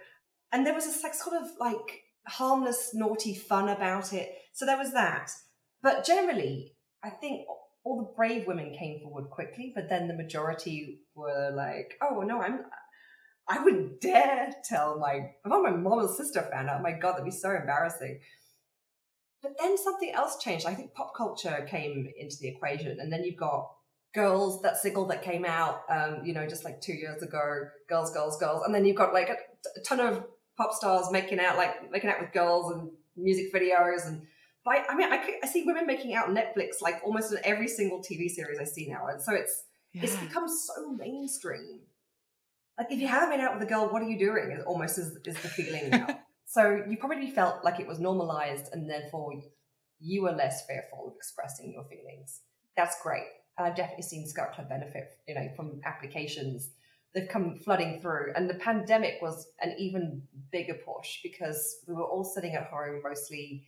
[0.52, 4.32] And there was this like sort of like harmless, naughty fun about it.
[4.54, 5.32] So there was that.
[5.82, 7.46] But generally, I think
[7.84, 12.42] all the brave women came forward quickly, but then the majority were like, "Oh no,
[12.42, 12.62] I'm."
[13.50, 16.80] I wouldn't dare tell my if my mom or sister found out.
[16.80, 18.20] Oh my God, that'd be so embarrassing.
[19.42, 20.66] But then something else changed.
[20.66, 23.70] I think pop culture came into the equation, and then you've got
[24.14, 27.68] girls that single that came out, um, you know, just like two years ago.
[27.88, 29.36] Girls, girls, girls, and then you've got like a,
[29.80, 30.26] a ton of
[30.58, 34.24] pop stars making out like making out with girls and music videos and
[34.66, 37.68] but I, I mean I, I, see women making out Netflix like almost in every
[37.68, 39.08] single TV series I see now.
[39.08, 40.04] And so it's yeah.
[40.04, 41.82] it's become so mainstream.
[42.78, 44.52] Like if you haven't been out with a girl what are you doing?
[44.52, 46.08] Is almost is, is the feeling now.
[46.50, 49.34] So you probably felt like it was normalized and therefore
[50.00, 52.40] you were less fearful of expressing your feelings.
[52.78, 53.26] That's great
[53.58, 56.72] I've definitely seen Skirt Club benefit you know from applications
[57.14, 58.34] they've come flooding through.
[58.36, 63.02] And the pandemic was an even bigger push because we were all sitting at home
[63.04, 63.66] mostly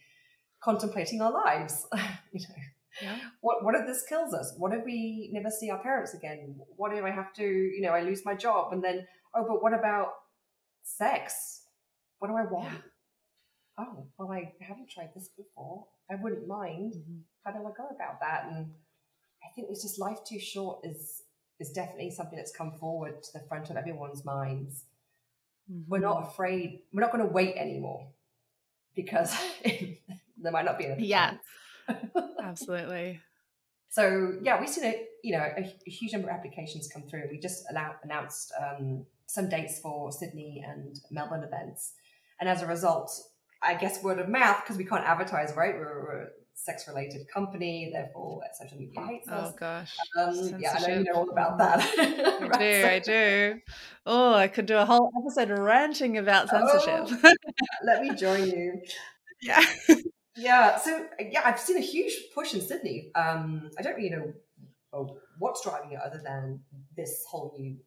[0.62, 1.88] contemplating our lives.
[2.34, 2.56] you know,
[3.02, 3.20] yeah.
[3.42, 4.54] what what if this kills us?
[4.58, 6.60] What if we never see our parents again?
[6.76, 9.64] What if I have to, you know, I lose my job and then oh, but
[9.64, 10.10] what about
[10.84, 11.62] sex?
[12.20, 12.74] What do I want?
[12.74, 12.82] Yeah.
[13.80, 15.86] Oh, well, I haven't tried this before.
[16.12, 16.96] I wouldn't mind.
[16.96, 17.20] Mm-hmm.
[17.46, 18.50] How do I go about that?
[18.52, 18.72] And
[19.44, 21.24] I think it's just life too short is
[21.60, 24.86] is definitely something that's come forward to the front of everyone's minds.
[25.72, 25.90] Mm-hmm.
[25.90, 26.82] We're not afraid.
[26.94, 28.08] We're not going to wait anymore
[28.96, 31.00] because there might not be enough.
[31.00, 31.34] Yeah,
[32.44, 33.20] absolutely.
[33.90, 37.24] So yeah, we've seen a you know a, a, huge number of applications come through.
[37.32, 37.66] We just
[38.04, 41.94] announced um, some dates for Sydney and Melbourne events,
[42.40, 43.12] and as a result,
[43.62, 45.76] I guess word of mouth because we can't advertise right.
[45.76, 46.28] We're, we're
[46.64, 49.54] sex related company, therefore social media hates oh, us.
[49.54, 49.96] Oh gosh.
[50.18, 51.80] Um, yeah, I know you know all about that.
[52.54, 53.60] I do, I do.
[54.06, 57.20] Oh, I could do a whole episode ranting about censorship.
[57.24, 57.34] Oh,
[57.86, 58.82] let me join you.
[59.42, 59.64] Yeah.
[60.36, 60.78] Yeah.
[60.78, 63.10] So yeah, I've seen a huge push in Sydney.
[63.16, 64.34] Um, I don't really know
[64.92, 66.60] oh, what's driving it other than
[66.98, 67.78] this whole new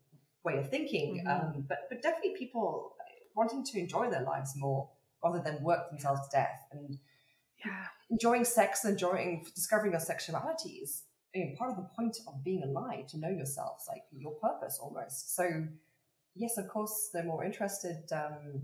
[0.46, 1.22] way of thinking.
[1.26, 1.58] Mm-hmm.
[1.58, 2.94] Um, but but definitely people
[3.36, 4.88] wanting to enjoy their lives more
[5.22, 6.96] rather than work themselves to death and
[7.64, 7.86] yeah.
[8.12, 11.00] Enjoying sex, enjoying discovering your sexualities.
[11.34, 14.78] I mean, part of the point of being alive to know yourself, like your purpose
[14.80, 15.34] almost.
[15.34, 15.66] So
[16.36, 18.04] yes, of course, they're more interested.
[18.12, 18.62] Um,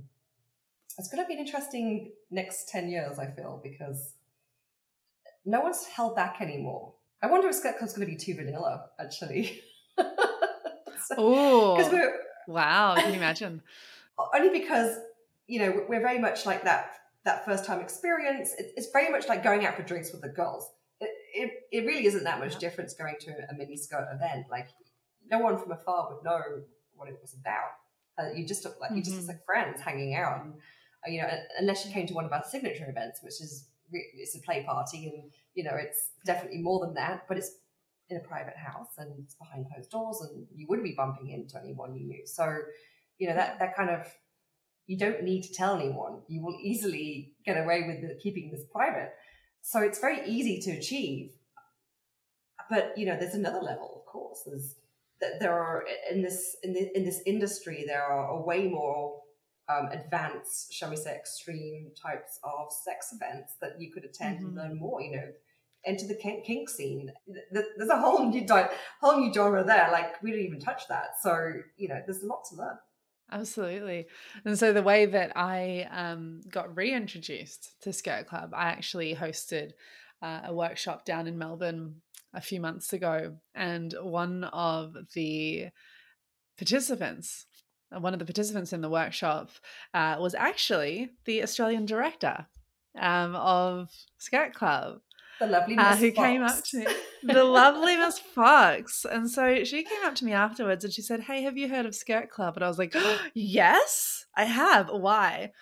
[0.99, 4.15] it's going to be an interesting next 10 years, I feel, because
[5.47, 6.93] no one's held back anymore.
[7.23, 9.61] I wonder if Skirt Club's going to be too vanilla, actually.
[11.17, 12.11] oh,
[12.47, 12.97] wow.
[12.97, 13.63] Can you imagine?
[14.35, 14.99] only because,
[15.47, 16.93] you know, we're very much like that
[17.29, 18.55] that first time experience.
[18.59, 20.71] It's very much like going out for drinks with the girls.
[21.01, 24.47] It, it, it really isn't that much difference going to a mini skirt event.
[24.51, 24.69] Like,
[25.31, 26.41] no one from afar would know
[26.95, 27.73] what it was about.
[28.19, 29.29] Uh, you just like you just mm-hmm.
[29.29, 30.55] like friends hanging out and
[31.07, 34.37] uh, you know, unless you came to one of our signature events, which is it's
[34.37, 37.53] a play party, and you know, it's definitely more than that, but it's
[38.11, 41.59] in a private house and it's behind closed doors, and you wouldn't be bumping into
[41.63, 42.27] anyone you knew.
[42.27, 42.59] So,
[43.19, 44.07] you know, that that kind of
[44.89, 46.23] you don't need to tell anyone.
[46.27, 49.13] You will easily get away with the, keeping this private.
[49.61, 51.33] So it's very easy to achieve.
[52.71, 54.41] But you know, there's another level, of course.
[54.45, 54.75] There's
[55.41, 59.21] there are in this in, the, in this industry there are way more
[59.69, 64.47] um, advanced, shall we say, extreme types of sex events that you could attend mm-hmm.
[64.47, 65.03] and learn more.
[65.03, 65.29] You know,
[65.85, 67.13] enter the kink, kink scene.
[67.53, 68.47] There's a whole new
[69.03, 69.91] whole new genre there.
[69.93, 71.21] Like we didn't even touch that.
[71.21, 72.79] So you know, there's a lot to learn.
[73.31, 74.07] Absolutely.
[74.45, 79.73] And so the way that I um, got reintroduced to Skirt Club, I actually hosted
[80.23, 81.97] uh, a workshop down in Melbourne
[82.33, 85.69] a few months ago, and one of the
[86.57, 87.47] participants
[87.95, 89.51] uh, one of the participants in the workshop
[89.95, 92.47] uh, was actually the Australian director
[92.99, 95.01] um, of Skirt Club.
[95.41, 96.27] The lovely uh, who Fox.
[96.27, 96.87] came up to me,
[97.23, 101.21] the lovely Miss Fox, and so she came up to me afterwards and she said,
[101.21, 104.89] "Hey, have you heard of Skirt Club?" And I was like, oh, "Yes, I have.
[104.91, 105.53] Why?"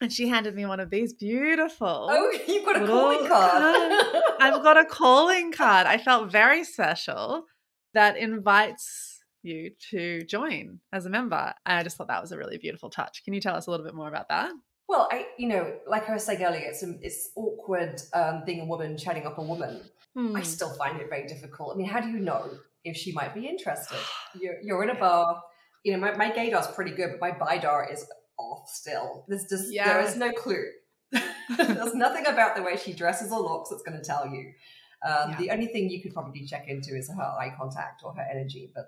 [0.00, 2.08] And she handed me one of these beautiful.
[2.10, 3.92] Oh, you've got a calling card.
[4.40, 5.86] I've got a calling card.
[5.86, 7.44] I felt very special
[7.92, 11.52] that invites you to join as a member.
[11.66, 13.24] And I just thought that was a really beautiful touch.
[13.24, 14.52] Can you tell us a little bit more about that?
[14.90, 18.64] Well, I, you know, like I was saying earlier, it's it's awkward um, being a
[18.64, 19.82] woman chatting up a woman.
[20.16, 20.34] Hmm.
[20.34, 21.74] I still find it very difficult.
[21.74, 22.50] I mean, how do you know
[22.82, 23.98] if she might be interested?
[24.40, 25.40] You're, you're in a bar.
[25.84, 28.04] You know, my, my gaydar's pretty good, but my bidar is
[28.36, 29.24] off still.
[29.28, 30.66] There's just there is no clue.
[31.12, 34.52] There's nothing about the way she dresses or looks that's going to tell you.
[35.06, 35.36] Um, yeah.
[35.38, 38.72] The only thing you could probably check into is her eye contact or her energy,
[38.74, 38.86] but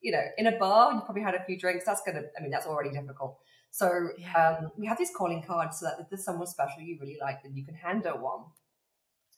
[0.00, 1.84] you know, in a bar, you probably had a few drinks.
[1.84, 3.38] That's going to, I mean, that's already difficult.
[3.72, 7.16] So um, we have these calling cards so that if there's someone special you really
[7.20, 8.44] like, then you can hand her one.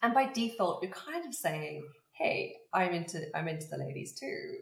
[0.02, 4.56] And by default, you're kind of saying, "Hey, I'm into I'm into the ladies too.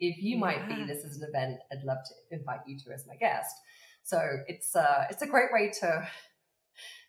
[0.00, 0.40] If you yeah.
[0.40, 3.54] might be this is an event, I'd love to invite you to as my guest."
[4.02, 6.08] So it's uh it's a great way to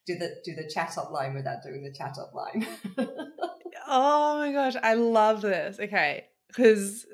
[0.05, 2.67] do the do the chat up line without doing the chat up line.
[3.87, 5.79] oh my gosh, I love this.
[5.79, 7.05] Okay, because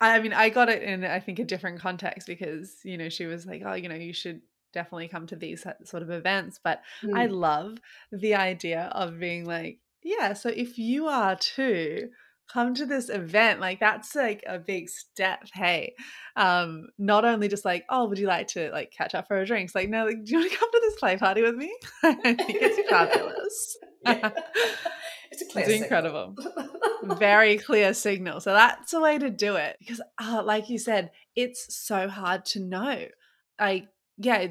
[0.00, 3.26] I mean, I got it in I think a different context because you know she
[3.26, 6.60] was like, oh, you know, you should definitely come to these sort of events.
[6.62, 7.16] But mm.
[7.16, 7.78] I love
[8.12, 12.10] the idea of being like, yeah, so if you are too,
[12.52, 15.92] come to this event like that's like a big step hey
[16.36, 19.46] um not only just like oh would you like to like catch up for a
[19.46, 21.56] drink it's like no like, do you want to come to this play party with
[21.56, 23.76] me i think it's fabulous
[25.30, 26.34] it's a clear it's incredible
[27.14, 28.40] very clear signal.
[28.40, 32.44] So that's a way to do it because, uh, like you said, it's so hard
[32.46, 33.06] to know.
[33.60, 33.88] Like,
[34.18, 34.48] yeah,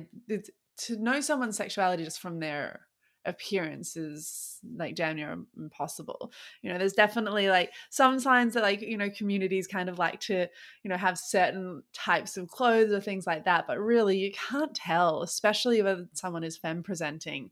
[0.78, 2.82] to know someone's sexuality just from their
[3.28, 6.32] appearance is like damn near impossible.
[6.62, 10.20] You know, there's definitely like some signs that like, you know, communities kind of like
[10.22, 10.48] to,
[10.84, 14.76] you know, have certain types of clothes or things like that, but really you can't
[14.76, 17.50] tell, especially when someone is femme presenting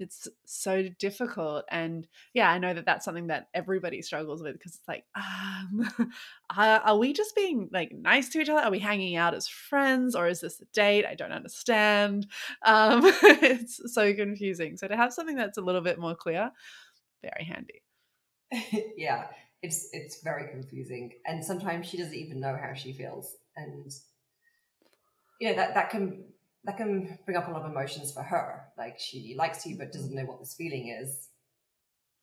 [0.00, 4.74] it's so difficult and yeah i know that that's something that everybody struggles with because
[4.74, 6.10] it's like um,
[6.56, 8.60] are, we just being like nice to each other?
[8.60, 11.04] Are we hanging out as friends or is this a date?
[11.06, 12.26] I don't understand.
[12.64, 14.76] Um, it's so confusing.
[14.76, 16.50] So to have something that's a little bit more clear
[17.22, 17.82] very handy.
[18.96, 19.26] Yeah
[19.64, 23.90] it's it's very confusing and sometimes she doesn't even know how she feels and
[25.40, 26.22] you know that that can
[26.64, 28.64] that can bring up a lot of emotions for her.
[28.76, 31.28] Like she likes you but doesn't know what this feeling is.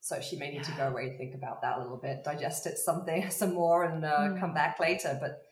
[0.04, 2.66] So she may need to go away, and think about that a little bit, digest
[2.66, 4.40] it something some more, and uh, mm.
[4.40, 5.16] come back later.
[5.22, 5.44] But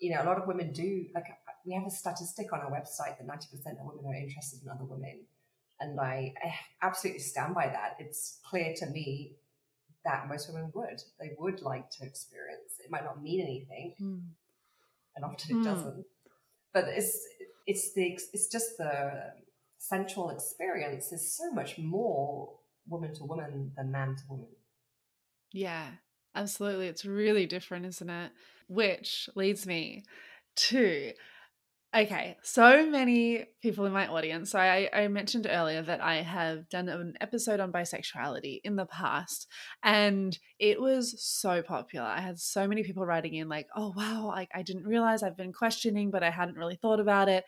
[0.00, 1.06] you know, a lot of women do.
[1.14, 1.26] Like
[1.66, 4.70] we have a statistic on our website that ninety percent of women are interested in
[4.70, 5.20] other women,
[5.80, 7.96] and I, I absolutely stand by that.
[7.98, 9.36] It's clear to me
[10.06, 11.02] that most women would.
[11.20, 12.80] They would like to experience.
[12.82, 14.22] It might not mean anything, mm.
[15.14, 15.64] and often it mm.
[15.64, 16.06] doesn't.
[16.72, 17.18] But it's
[17.66, 19.32] it's the it's just the
[19.78, 22.54] sensual experience is so much more
[22.88, 24.48] woman to woman than man to woman.
[25.52, 25.86] Yeah,
[26.34, 26.88] absolutely.
[26.88, 28.32] It's really different, isn't it?
[28.68, 30.04] Which leads me
[30.56, 31.12] to
[31.96, 34.50] Okay, so many people in my audience.
[34.50, 38.86] So I, I, mentioned earlier that I have done an episode on bisexuality in the
[38.86, 39.46] past,
[39.84, 42.06] and it was so popular.
[42.06, 45.36] I had so many people writing in, like, "Oh wow, like I didn't realize I've
[45.36, 47.44] been questioning, but I hadn't really thought about it."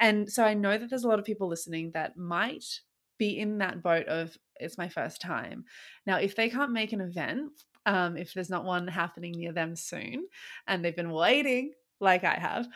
[0.00, 2.64] And so I know that there's a lot of people listening that might
[3.18, 5.64] be in that boat of it's my first time.
[6.06, 7.52] Now, if they can't make an event,
[7.86, 10.26] um, if there's not one happening near them soon,
[10.66, 12.66] and they've been waiting, like I have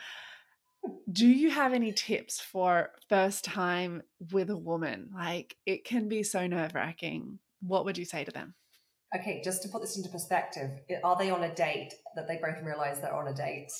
[1.11, 5.09] do you have any tips for first time with a woman?
[5.13, 7.39] Like it can be so nerve wracking.
[7.61, 8.55] What would you say to them?
[9.15, 10.69] Okay, just to put this into perspective,
[11.03, 13.71] are they on a date that they both realize they're on a date?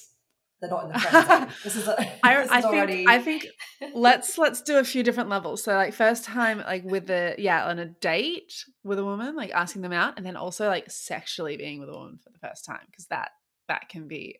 [0.59, 1.47] They're not in the friend zone.
[1.63, 3.05] This is, a, I, I think already...
[3.07, 3.47] I think
[3.95, 5.63] let's let's do a few different levels.
[5.63, 9.51] So like first time like with the yeah on a date with a woman, like
[9.51, 12.65] asking them out, and then also like sexually being with a woman for the first
[12.65, 13.31] time because that
[13.69, 14.39] that can be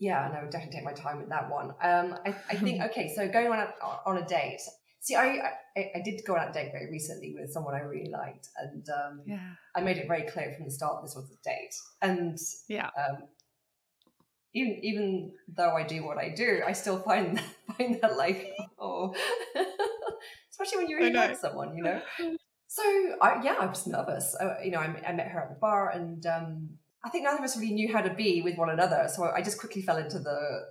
[0.00, 1.72] yeah, and I would definitely take my time with that one.
[1.82, 3.68] Um, I, I think okay, so going on a,
[4.06, 4.62] on a date.
[5.02, 5.40] See, I,
[5.76, 8.86] I, I did go on a date very recently with someone I really liked, and
[8.88, 9.50] um, yeah.
[9.76, 11.74] I made it very clear from the start this was a date.
[12.02, 12.38] And
[12.68, 13.24] yeah, um,
[14.54, 17.38] even even though I do what I do, I still find
[17.76, 19.14] find that like oh,
[20.50, 22.00] especially when you really like someone, you know.
[22.68, 22.82] So
[23.20, 24.36] I, yeah, I was nervous.
[24.40, 26.68] I, you know, I, I met her at the bar, and um,
[27.04, 29.08] I think neither of us really knew how to be with one another.
[29.14, 30.66] So I just quickly fell into the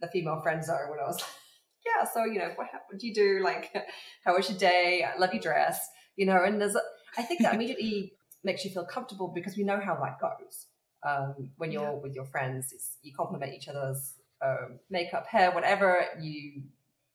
[0.00, 1.30] the female friend zone when I was like,
[1.86, 3.40] yeah, so you know, what, what do you do?
[3.44, 3.72] Like,
[4.24, 5.04] how was your day?
[5.04, 6.42] I love your dress, you know.
[6.42, 6.80] And there's, a,
[7.18, 8.12] I think that immediately
[8.44, 10.66] makes you feel comfortable because we know how that goes.
[11.06, 12.02] Um, when you're yeah.
[12.02, 12.72] with your friends,
[13.02, 16.04] you compliment each other's um, makeup, hair, whatever.
[16.20, 16.62] You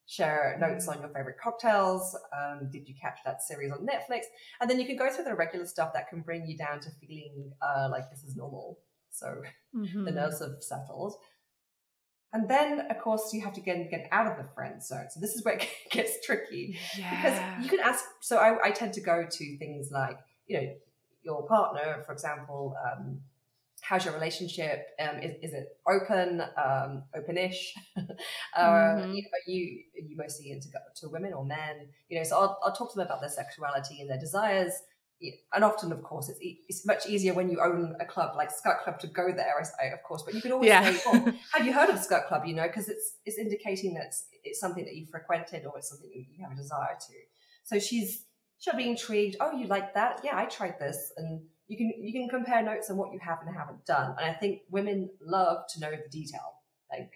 [0.10, 2.18] share notes on your favorite cocktails.
[2.34, 4.24] Um, did you catch that series on Netflix?
[4.60, 6.90] And then you can go through the regular stuff that can bring you down to
[7.00, 8.80] feeling uh, like this is normal.
[9.12, 9.28] So
[9.76, 10.06] mm-hmm.
[10.06, 11.14] the nerves have settled.
[12.34, 15.08] And then, of course, you have to get, get out of the friend zone.
[15.12, 17.10] So this is where it gets tricky yeah.
[17.10, 18.04] because you can ask.
[18.22, 20.74] So I, I, tend to go to things like, you know,
[21.24, 23.22] your partner, for example, um,
[23.82, 24.88] how's your relationship?
[25.00, 27.58] Um, is, is it open, um, openish?
[27.98, 29.14] uh, mm-hmm.
[29.14, 30.68] you know, are you are you mostly into
[30.98, 31.88] to women or men?
[32.10, 34.74] You know, so I'll, I'll talk to them about their sexuality and their desires.
[35.54, 38.84] And often, of course, it's it's much easier when you own a club like Skirt
[38.84, 40.24] Club to go there, of course.
[40.24, 40.94] But you can always yeah.
[40.94, 44.06] say, "Oh, have you heard of Skirt Club?" You know, because it's it's indicating that
[44.06, 47.14] it's, it's something that you frequented or it's something that you have a desire to.
[47.66, 48.24] So she's
[48.60, 49.36] she'll be intrigued.
[49.42, 50.22] Oh, you like that?
[50.24, 53.40] Yeah, I tried this, and you can you can compare notes on what you have
[53.46, 54.16] and haven't done.
[54.20, 56.56] And I think women love to know the detail,
[56.92, 57.14] like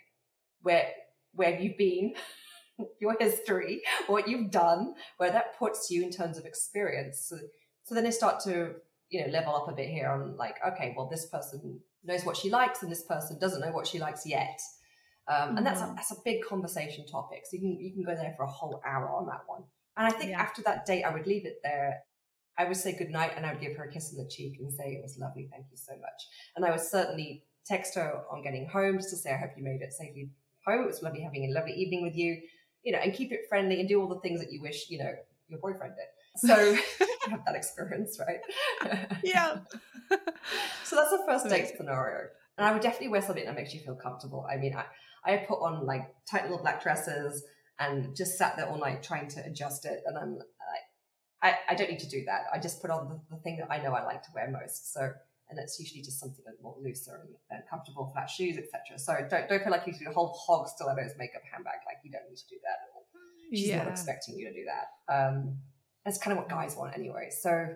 [0.61, 0.89] where
[1.33, 2.13] where you've been,
[3.01, 7.25] your history, what you've done, where that puts you in terms of experience.
[7.27, 7.37] So,
[7.83, 8.75] so then they start to
[9.09, 12.37] you know level up a bit here on like okay, well this person knows what
[12.37, 14.61] she likes and this person doesn't know what she likes yet.
[15.27, 15.57] Um, mm-hmm.
[15.57, 15.95] And that's a, mm-hmm.
[15.95, 17.45] that's a big conversation topic.
[17.49, 19.63] So you can you can go there for a whole hour on that one.
[19.97, 20.41] And I think yeah.
[20.41, 22.03] after that date, I would leave it there
[22.57, 24.71] I would say goodnight and I would give her a kiss on the cheek and
[24.71, 26.27] say it was lovely, thank you so much.
[26.55, 29.63] And I would certainly text her on getting home just to say I hope you
[29.63, 30.29] made it safely
[30.65, 30.83] home.
[30.83, 32.41] It was lovely having a lovely evening with you,
[32.83, 34.99] you know, and keep it friendly and do all the things that you wish, you
[34.99, 35.13] know,
[35.47, 36.47] your boyfriend did.
[36.47, 36.77] So
[37.29, 38.39] have that experience, right?
[39.23, 39.57] yeah.
[40.83, 42.27] so that's the first date scenario.
[42.57, 44.45] And I would definitely wear something that makes you feel comfortable.
[44.49, 44.85] I mean, I,
[45.25, 47.43] I put on like tight little black dresses
[47.79, 50.01] and just sat there all night trying to adjust it.
[50.05, 50.39] And I'm
[51.43, 52.45] I, I don't need to do that.
[52.53, 54.93] I just put on the, the thing that I know I like to wear most.
[54.93, 55.11] So,
[55.49, 58.97] and it's usually just something a more looser and, and comfortable, flat shoes, etc.
[58.97, 61.83] So don't don't feel like you need to do a whole hog stilettos makeup handbag.
[61.85, 62.77] Like you don't need to do that.
[62.81, 63.05] at all.
[63.51, 63.83] She's yeah.
[63.83, 65.13] not expecting you to do that.
[65.13, 65.57] Um,
[66.05, 67.29] that's kind of what guys want anyway.
[67.29, 67.75] So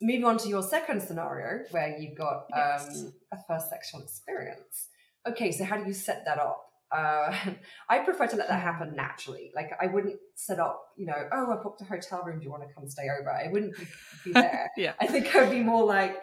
[0.00, 3.04] moving on to your second scenario where you've got um, yes.
[3.32, 4.88] a first sexual experience.
[5.28, 6.69] Okay, so how do you set that up?
[6.92, 7.34] Uh,
[7.88, 9.52] I prefer to let that happen naturally.
[9.54, 12.38] Like I wouldn't set up, you know, oh, I booked a hotel room.
[12.38, 13.30] Do you want to come stay over?
[13.30, 13.86] I wouldn't be,
[14.24, 14.70] be there.
[14.76, 14.92] yeah.
[15.00, 16.16] I think I'd be more like,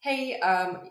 [0.00, 0.88] hey, um,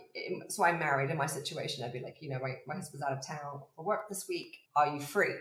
[0.50, 1.84] so I'm married in my situation.
[1.84, 4.58] I'd be like, you know, my, my husband's out of town for work this week.
[4.76, 5.36] Are you free?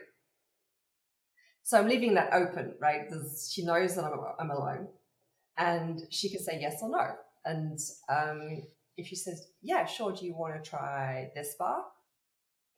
[1.63, 3.09] So I'm leaving that open, right?
[3.09, 4.89] Because she knows that I'm, I'm alone
[5.57, 7.07] and she can say yes or no.
[7.45, 7.79] And
[8.09, 8.63] um,
[8.97, 11.85] if she says, "Yeah, sure," do you want to try this bar?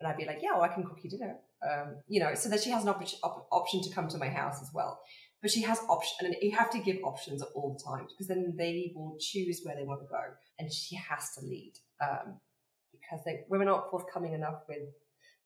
[0.04, 2.50] And I'd be like, "Yeah, well, I can cook you dinner." Um, you know, so
[2.50, 5.00] that she has an op- op- option to come to my house as well.
[5.40, 8.54] But she has option, and you have to give options all the time because then
[8.58, 10.20] they will choose where they want to go,
[10.58, 12.38] and she has to lead um,
[12.92, 14.82] because they, women aren't forthcoming enough with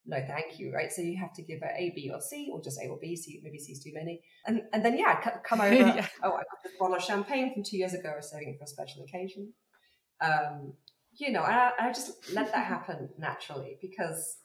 [0.05, 2.61] no thank you right so you have to give her a b or c or
[2.61, 5.59] just a or b c maybe C's too many and and then yeah c- come
[5.59, 6.07] over yeah.
[6.23, 8.63] oh i got this bottle of champagne from two years ago or saving it for
[8.63, 9.51] a special occasion
[10.21, 10.73] um
[11.17, 14.37] you know I, I just let that happen naturally because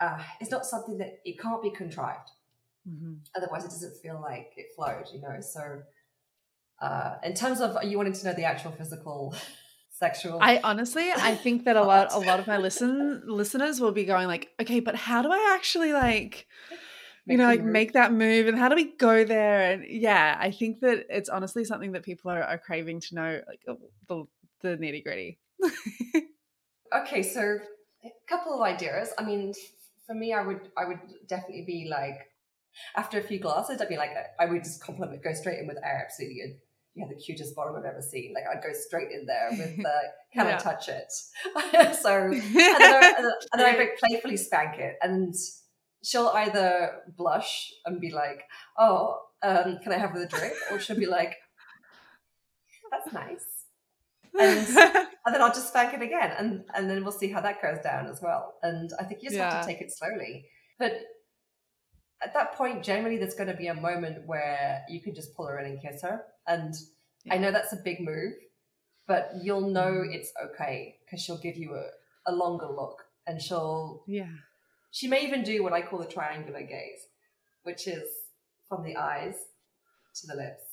[0.00, 2.30] uh, it's not something that it can't be contrived
[2.88, 3.14] mm-hmm.
[3.36, 5.82] otherwise it doesn't feel like it flowed you know so
[6.80, 9.34] uh, in terms of you wanting to know the actual physical
[9.98, 10.38] sexual.
[10.40, 14.04] I honestly, I think that a lot, a lot of my listen listeners will be
[14.04, 16.46] going like, okay, but how do I actually like,
[17.26, 17.72] make you know, like move.
[17.72, 19.72] make that move, and how do we go there?
[19.72, 23.40] And yeah, I think that it's honestly something that people are, are craving to know,
[23.46, 23.78] like oh,
[24.08, 24.24] the
[24.60, 25.38] the nitty gritty.
[26.96, 27.58] okay, so
[28.04, 29.12] a couple of ideas.
[29.18, 29.52] I mean,
[30.08, 32.18] for me, I would, I would definitely be like.
[32.96, 35.78] After a few glasses, I'd be like, I would just compliment, go straight in with
[35.78, 36.60] I absolutely
[36.98, 38.34] you had the cutest bottom I've ever seen.
[38.34, 40.00] Like I'd go straight in there with the
[40.32, 40.56] can yeah.
[40.56, 41.12] I touch it?
[41.96, 45.34] so and then, I, and then I would playfully spank it, and
[46.02, 48.42] she'll either blush and be like,
[48.78, 51.36] "Oh, um, can I have a drink?" or she'll be like,
[52.90, 53.57] "That's nice."
[54.38, 54.66] And,
[55.26, 57.78] and then I'll just spank it again, and and then we'll see how that goes
[57.82, 58.54] down as well.
[58.62, 59.52] And I think you just yeah.
[59.52, 60.46] have to take it slowly,
[60.78, 60.92] but
[62.22, 65.46] at that point, generally, there's going to be a moment where you can just pull
[65.46, 66.22] her in and kiss her.
[66.46, 66.74] And
[67.24, 67.34] yeah.
[67.34, 68.32] I know that's a big move,
[69.06, 70.12] but you'll know mm.
[70.12, 74.02] it's okay because she'll give you a, a longer look and she'll.
[74.06, 74.26] Yeah.
[74.90, 77.06] She may even do what I call the triangular gaze,
[77.62, 78.08] which is
[78.68, 79.34] from the eyes
[80.16, 80.68] to the lips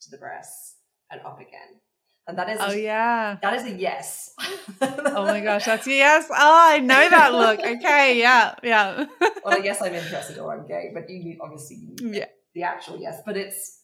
[0.00, 0.76] to the breasts
[1.10, 1.80] and up again.
[2.28, 3.36] And that is Oh yeah.
[3.40, 4.34] That is a yes.
[4.80, 6.26] oh my gosh, that's a yes.
[6.28, 7.60] Oh, I know that look.
[7.60, 9.06] Okay, yeah, yeah.
[9.20, 12.26] well, I guess I'm interested or I'm gay, but you need obviously you need yeah.
[12.54, 13.22] the actual yes.
[13.24, 13.82] But it's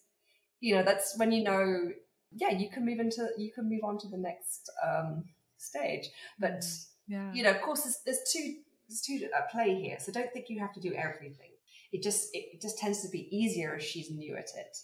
[0.61, 1.91] you know, that's when you know,
[2.33, 5.25] yeah, you can move into you can move on to the next um
[5.59, 6.09] stage.
[6.41, 6.65] But
[7.07, 7.33] yeah.
[7.33, 8.57] you know, of course there's, there's two
[8.89, 9.99] there's two at play here.
[10.01, 11.51] So don't think you have to do everything.
[11.93, 14.77] It just it, just tends to be easier if she's new at it.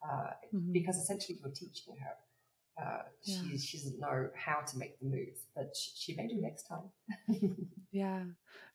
[0.00, 0.72] Uh, mm-hmm.
[0.72, 2.12] because essentially you're teaching her
[2.80, 3.38] uh, yeah.
[3.50, 6.64] she, she doesn't know how to make the move, but she, she may do next
[6.64, 7.56] time.
[7.92, 8.22] yeah.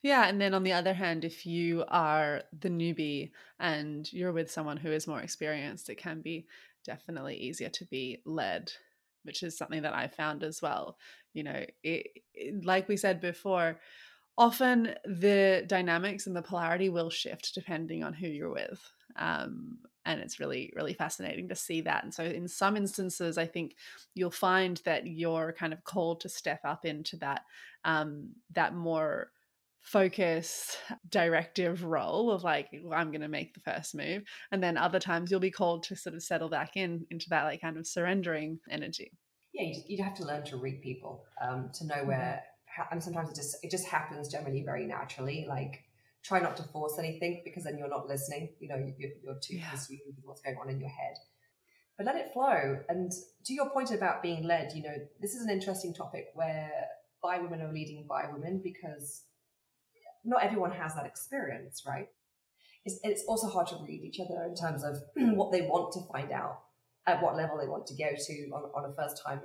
[0.02, 0.26] Yeah.
[0.26, 4.76] And then on the other hand, if you are the newbie and you're with someone
[4.76, 6.46] who is more experienced, it can be
[6.84, 8.72] definitely easier to be led,
[9.22, 10.98] which is something that I found as well.
[11.32, 13.80] You know, it, it, like we said before,
[14.36, 18.80] often the dynamics and the polarity will shift depending on who you're with.
[19.16, 23.46] Um, and it's really really fascinating to see that and so in some instances i
[23.46, 23.76] think
[24.14, 27.42] you'll find that you're kind of called to step up into that
[27.84, 29.30] um, that more
[29.80, 30.78] focused
[31.10, 34.98] directive role of like well, i'm going to make the first move and then other
[34.98, 37.86] times you'll be called to sort of settle back in into that like kind of
[37.86, 39.12] surrendering energy
[39.52, 42.08] yeah you'd have to learn to read people um, to know mm-hmm.
[42.08, 42.42] where
[42.90, 45.84] and sometimes it just it just happens generally very naturally like
[46.24, 48.48] try not to force anything because then you're not listening.
[48.58, 49.68] You know, you're, you're too yeah.
[49.68, 51.16] consumed with what's going on in your head.
[51.96, 52.78] But let it flow.
[52.88, 53.12] And
[53.44, 56.70] to your point about being led, you know, this is an interesting topic where
[57.22, 59.22] bi women are leading bi women because
[60.24, 62.08] not everyone has that experience, right?
[62.86, 64.96] It's, it's also hard to read each other in terms of
[65.36, 66.62] what they want to find out,
[67.06, 69.40] at what level they want to go to on, on a first time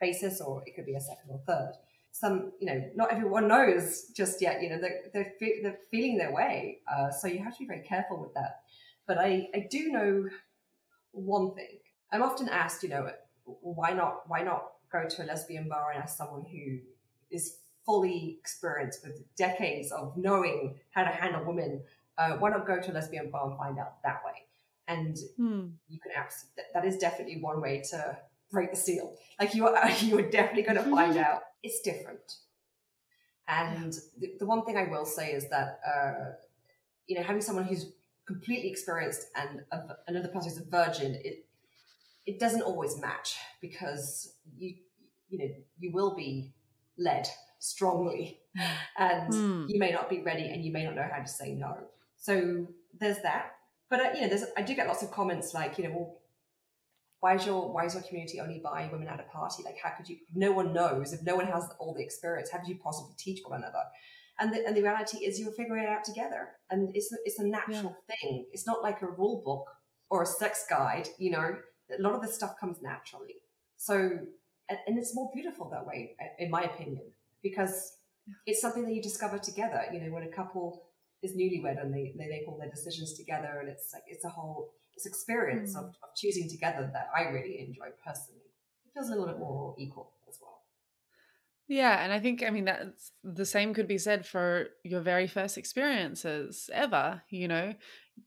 [0.00, 1.72] basis, or it could be a second or third
[2.18, 6.32] some, you know, not everyone knows just yet, you know, they're, they're, they're feeling their
[6.32, 6.78] way.
[6.90, 8.62] Uh, so you have to be very careful with that.
[9.06, 10.24] But I, I do know
[11.12, 11.78] one thing.
[12.10, 13.10] I'm often asked, you know,
[13.44, 16.78] why not, why not go to a lesbian bar and ask someone who
[17.30, 21.82] is fully experienced with decades of knowing how to handle women?
[22.16, 24.46] Uh, why not go to a lesbian bar and find out that way?
[24.88, 25.66] And hmm.
[25.86, 28.16] you can ask, that, that is definitely one way to
[28.50, 29.14] break the seal.
[29.40, 32.20] Like you are, you are definitely going to find out it's different.
[33.48, 36.32] And the, the, one thing I will say is that, uh,
[37.06, 37.92] you know, having someone who's
[38.26, 41.44] completely experienced and a, another person who's a virgin, it
[42.26, 44.74] it doesn't always match because you
[45.28, 46.52] you know you will be
[46.98, 47.28] led
[47.60, 48.40] strongly,
[48.98, 49.68] and mm.
[49.68, 51.76] you may not be ready, and you may not know how to say no.
[52.16, 52.66] So
[52.98, 53.52] there's that.
[53.88, 56.18] But uh, you know, there's I do get lots of comments like, you know, well,
[57.26, 59.64] why is your why is your community only buying women at a party?
[59.64, 60.16] Like, how could you?
[60.32, 61.12] No one knows.
[61.12, 63.82] If no one has all the experience, how could you possibly teach one another?
[64.38, 67.46] And the, and the reality is, you're figuring it out together, and it's it's a
[67.58, 68.14] natural yeah.
[68.14, 68.46] thing.
[68.52, 69.66] It's not like a rule book
[70.08, 71.08] or a sex guide.
[71.18, 71.56] You know,
[71.98, 73.38] a lot of this stuff comes naturally.
[73.76, 73.96] So,
[74.68, 77.06] and, and it's more beautiful that way, in my opinion,
[77.42, 77.92] because
[78.46, 79.82] it's something that you discover together.
[79.92, 80.84] You know, when a couple
[81.24, 84.28] is newlywed and they, they make all their decisions together, and it's like it's a
[84.28, 85.78] whole this experience mm.
[85.78, 88.40] of, of choosing together that I really enjoy personally.
[88.86, 90.62] It feels a little bit more equal as well.
[91.68, 95.26] Yeah, and I think I mean that's the same could be said for your very
[95.26, 97.74] first experiences ever, you know.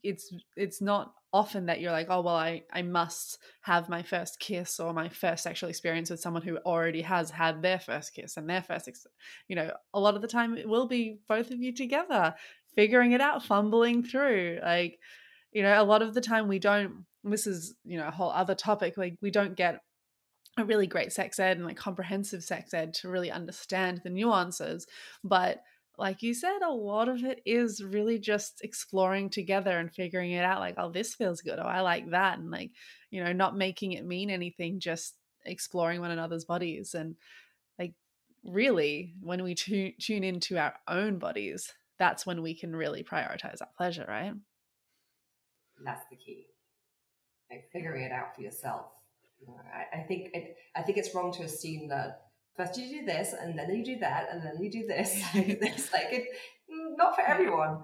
[0.02, 4.38] It's it's not often that you're like, "Oh, well, I I must have my first
[4.40, 8.36] kiss or my first sexual experience with someone who already has had their first kiss
[8.36, 9.06] and their first ex-.
[9.48, 12.34] you know, a lot of the time it will be both of you together
[12.74, 14.60] figuring it out, fumbling through.
[14.62, 14.98] Like
[15.52, 18.30] you know a lot of the time we don't this is you know a whole
[18.30, 19.80] other topic like we don't get
[20.58, 24.86] a really great sex ed and like comprehensive sex ed to really understand the nuances
[25.22, 25.62] but
[25.98, 30.44] like you said a lot of it is really just exploring together and figuring it
[30.44, 32.70] out like oh this feels good oh i like that and like
[33.10, 37.16] you know not making it mean anything just exploring one another's bodies and
[37.78, 37.94] like
[38.44, 43.60] really when we tune tune into our own bodies that's when we can really prioritize
[43.60, 44.32] our pleasure right
[45.86, 46.46] that's the key.
[47.50, 48.86] Like figuring it out for yourself.
[49.74, 52.22] I, I, think it, I think it's wrong to assume that
[52.56, 55.22] first you do this and then you do that and then you do this.
[55.34, 55.92] it's.
[55.92, 56.28] Like it,
[56.96, 57.82] not for everyone.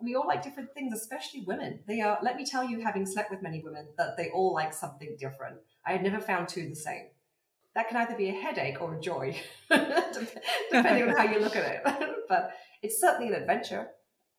[0.00, 1.80] We all like different things, especially women.
[1.86, 2.18] They are.
[2.22, 5.58] Let me tell you, having slept with many women, that they all like something different.
[5.86, 7.06] I had never found two the same.
[7.74, 11.64] That can either be a headache or a joy, depending on how you look at
[11.64, 11.82] it.
[12.28, 12.50] but
[12.82, 13.88] it's certainly an adventure,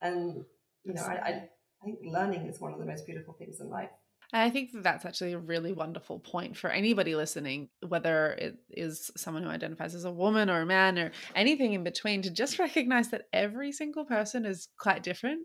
[0.02, 0.44] and
[0.84, 1.50] you know, I, I
[1.84, 3.90] I think learning is one of the most beautiful things in life.
[4.32, 9.12] I think that that's actually a really wonderful point for anybody listening, whether it is
[9.16, 12.58] someone who identifies as a woman or a man or anything in between, to just
[12.60, 15.42] recognize that every single person is quite different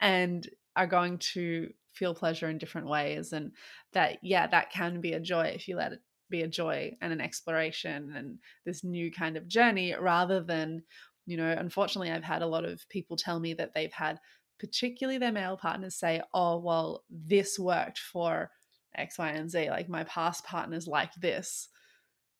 [0.00, 3.32] and are going to feel pleasure in different ways.
[3.32, 3.52] And
[3.92, 7.12] that, yeah, that can be a joy if you let it be a joy and
[7.12, 10.82] an exploration and this new kind of journey rather than,
[11.26, 14.18] you know, unfortunately, I've had a lot of people tell me that they've had
[14.62, 18.48] particularly their male partners say, oh, well, this worked for
[18.94, 19.70] X, Y, and Z.
[19.70, 21.68] Like my past partners like this.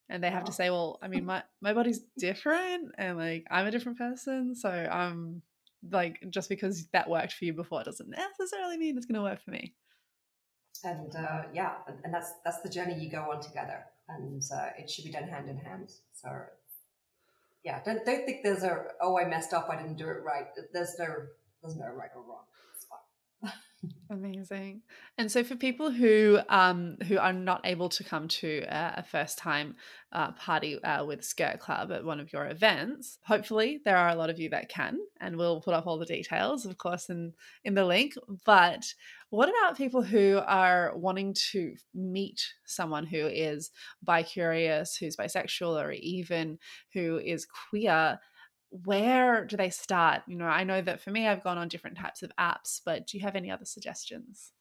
[0.09, 3.67] And they have to say, well, I mean, my, my body's different and like I'm
[3.67, 4.55] a different person.
[4.55, 5.43] So I'm
[5.91, 9.43] like, just because that worked for you before doesn't necessarily mean it's going to work
[9.43, 9.75] for me.
[10.85, 14.91] And uh, yeah, and that's that's the journey you go on together, and uh, it
[14.91, 15.93] should be done hand in hand.
[16.13, 16.29] So
[17.63, 20.47] yeah, don't don't think there's a oh I messed up, I didn't do it right.
[20.73, 21.07] There's no
[21.63, 22.45] there's no right or wrong.
[22.75, 23.53] It's fine.
[24.11, 24.83] Amazing.
[25.19, 29.03] And so, for people who um, who are not able to come to a, a
[29.03, 29.75] first time
[30.13, 34.15] uh, party uh, with Skirt Club at one of your events, hopefully there are a
[34.15, 37.33] lot of you that can, and we'll put up all the details, of course, in
[37.65, 38.15] in the link.
[38.45, 38.85] But
[39.31, 43.71] what about people who are wanting to meet someone who is
[44.03, 46.59] bi curious, who's bisexual, or even
[46.93, 48.21] who is queer?
[48.73, 50.23] Where do they start?
[50.27, 53.07] You know, I know that for me, I've gone on different types of apps, but
[53.07, 54.53] do you have any other suggestions?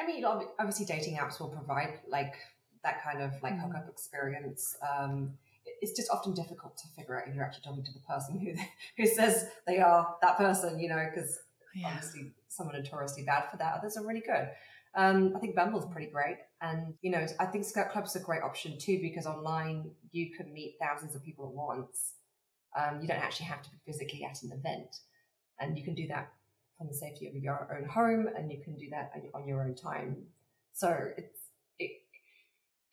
[0.00, 2.34] I mean, obviously, dating apps will provide like
[2.82, 3.62] that kind of like mm.
[3.62, 4.74] hookup experience.
[4.82, 5.32] Um,
[5.82, 8.54] it's just often difficult to figure out if you're actually talking to the person who
[8.96, 10.80] who says they are that person.
[10.80, 11.38] You know, because
[11.74, 11.88] yeah.
[11.88, 13.74] obviously some are notoriously bad for that.
[13.78, 14.48] Others are really good.
[14.94, 18.42] Um, I think Bumble's pretty great, and you know, I think Skirt Club's a great
[18.42, 22.14] option too because online you can meet thousands of people at once.
[22.76, 24.96] Um, you don't actually have to be physically at an event.
[25.58, 26.32] And you can do that
[26.78, 29.74] from the safety of your own home and you can do that on your own
[29.74, 30.16] time.
[30.72, 31.38] So it's,
[31.78, 31.90] it,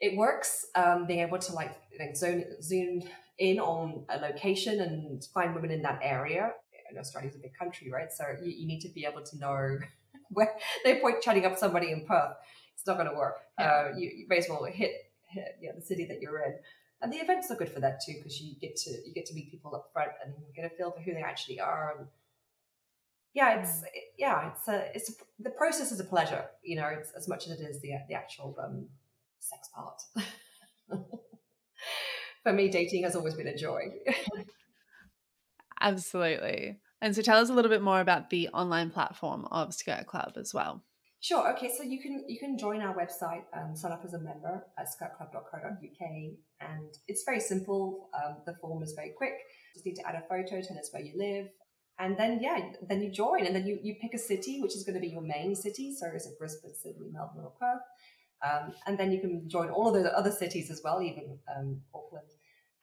[0.02, 3.04] it works um, being able to like, like zone, zoom
[3.40, 6.52] in on a location and find women in that area.
[6.90, 8.12] And Australia's a big country, right?
[8.12, 9.78] So you, you need to be able to know
[10.30, 10.54] where
[10.84, 12.34] they point chatting up somebody in Perth.
[12.74, 13.38] It's not going to work.
[13.58, 13.66] Yeah.
[13.66, 14.92] Uh, you, you may as well hit,
[15.30, 16.56] hit yeah, the city that you're in
[17.02, 19.34] and the events are good for that too because you get to you get to
[19.34, 22.08] meet people up front and you get a feel for who they actually are and
[23.34, 26.88] yeah it's it, yeah it's a it's a, the process is a pleasure you know
[26.88, 28.88] it's as much as it is the the actual um,
[29.48, 30.02] sex part.
[32.44, 33.94] For me dating has always been a joy.
[35.82, 36.80] Absolutely.
[37.02, 40.34] And so tell us a little bit more about the online platform of skirt club
[40.38, 40.84] as well
[41.20, 41.52] Sure.
[41.54, 41.72] Okay.
[41.76, 44.88] So you can you can join our website, um, sign up as a member at
[44.88, 46.12] skirtclub.co.uk,
[46.62, 48.10] and it's very simple.
[48.14, 49.34] Um, the form is very quick.
[49.34, 51.48] You just need to add a photo, tell us where you live,
[51.98, 54.84] and then yeah, then you join, and then you you pick a city, which is
[54.84, 55.96] going to be your main city.
[55.96, 57.82] So is it Brisbane, Sydney, Melbourne, or Perth?
[58.46, 61.82] Um, and then you can join all of the other cities as well, even um,
[61.96, 62.28] Auckland,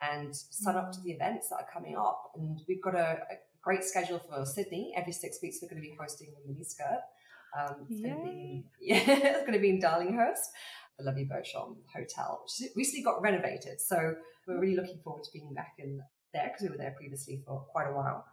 [0.03, 2.33] and sign up to the events that are coming up.
[2.35, 4.93] And we've got a, a great schedule for Sydney.
[4.97, 7.03] Every six weeks, we're going to be hosting the mini skirt.
[7.59, 10.47] Um, it's going to be yeah, it's going to be in Darlinghurst.
[10.99, 13.81] the Le Vieux-Beauchamp Hotel, which recently got renovated.
[13.81, 14.15] So
[14.47, 16.01] we're really looking forward to being back in
[16.33, 18.25] there because we were there previously for quite a while.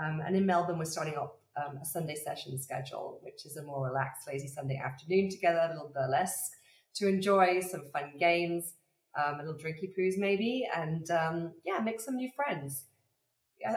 [0.00, 3.62] Um, and in Melbourne, we're starting up um, a Sunday session schedule, which is a
[3.62, 6.52] more relaxed, lazy Sunday afternoon together, a little burlesque
[6.94, 8.74] to enjoy, some fun games,
[9.18, 12.84] um, a little drinky poos maybe, and um, yeah, make some new friends.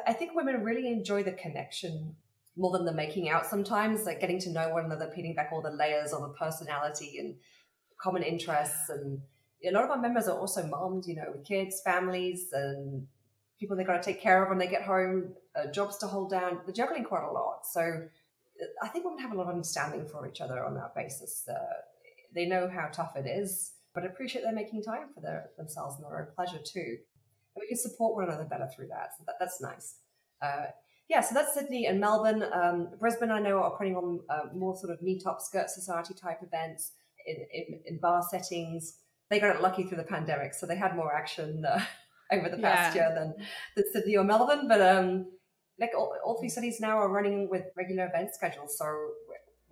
[0.08, 2.16] I think women really enjoy the connection
[2.56, 5.62] more than the making out sometimes, like getting to know one another, peeling back all
[5.62, 7.36] the layers of the personality and
[8.00, 8.90] common interests.
[8.90, 9.22] And
[9.66, 13.08] a lot of our members are also moms, you know, with kids, families, and
[13.60, 16.30] people they've got to take care of when they get home, uh, jobs to hold
[16.30, 16.60] down.
[16.66, 17.62] They're juggling quite a lot.
[17.66, 18.08] So
[18.82, 21.48] I think women have a lot of understanding for each other on that basis.
[21.48, 21.56] Uh,
[22.36, 26.06] they know how tough it is, but appreciate them making time for their, themselves and
[26.06, 26.98] their own pleasure too.
[27.56, 29.12] And we can support one another better through that.
[29.18, 29.96] So that, that's nice.
[30.42, 30.66] Uh,
[31.10, 32.44] yeah, so that's Sydney and Melbourne.
[32.54, 36.40] Um, Brisbane, I know, are putting on uh, more sort of meet-up skirt society type
[36.42, 36.94] events
[37.26, 39.00] in, in, in, bar settings.
[39.30, 41.82] They got it lucky through the pandemic, so they had more action uh,
[42.32, 43.10] over the past yeah.
[43.10, 43.34] year than,
[43.76, 44.68] than Sydney or Melbourne.
[44.68, 45.26] But um,
[45.80, 48.86] like all, all three cities now are running with regular event schedules, so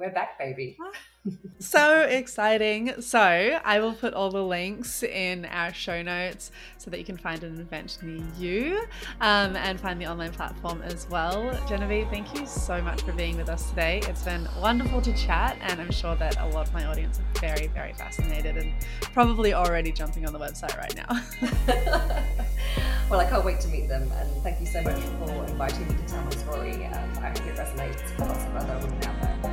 [0.01, 0.77] we're, back, baby
[1.59, 3.01] so exciting.
[3.01, 7.17] So, I will put all the links in our show notes so that you can
[7.17, 8.83] find an event near you
[9.21, 11.57] um, and find the online platform as well.
[11.67, 14.01] Genevieve, thank you so much for being with us today.
[14.07, 17.39] It's been wonderful to chat, and I'm sure that a lot of my audience are
[17.39, 18.73] very, very fascinated and
[19.13, 21.21] probably already jumping on the website right now.
[23.09, 25.95] well, I can't wait to meet them, and thank you so much for inviting me
[25.95, 26.85] to tell my story.
[26.87, 29.50] Um, I hope it resonates for lots of other women out there.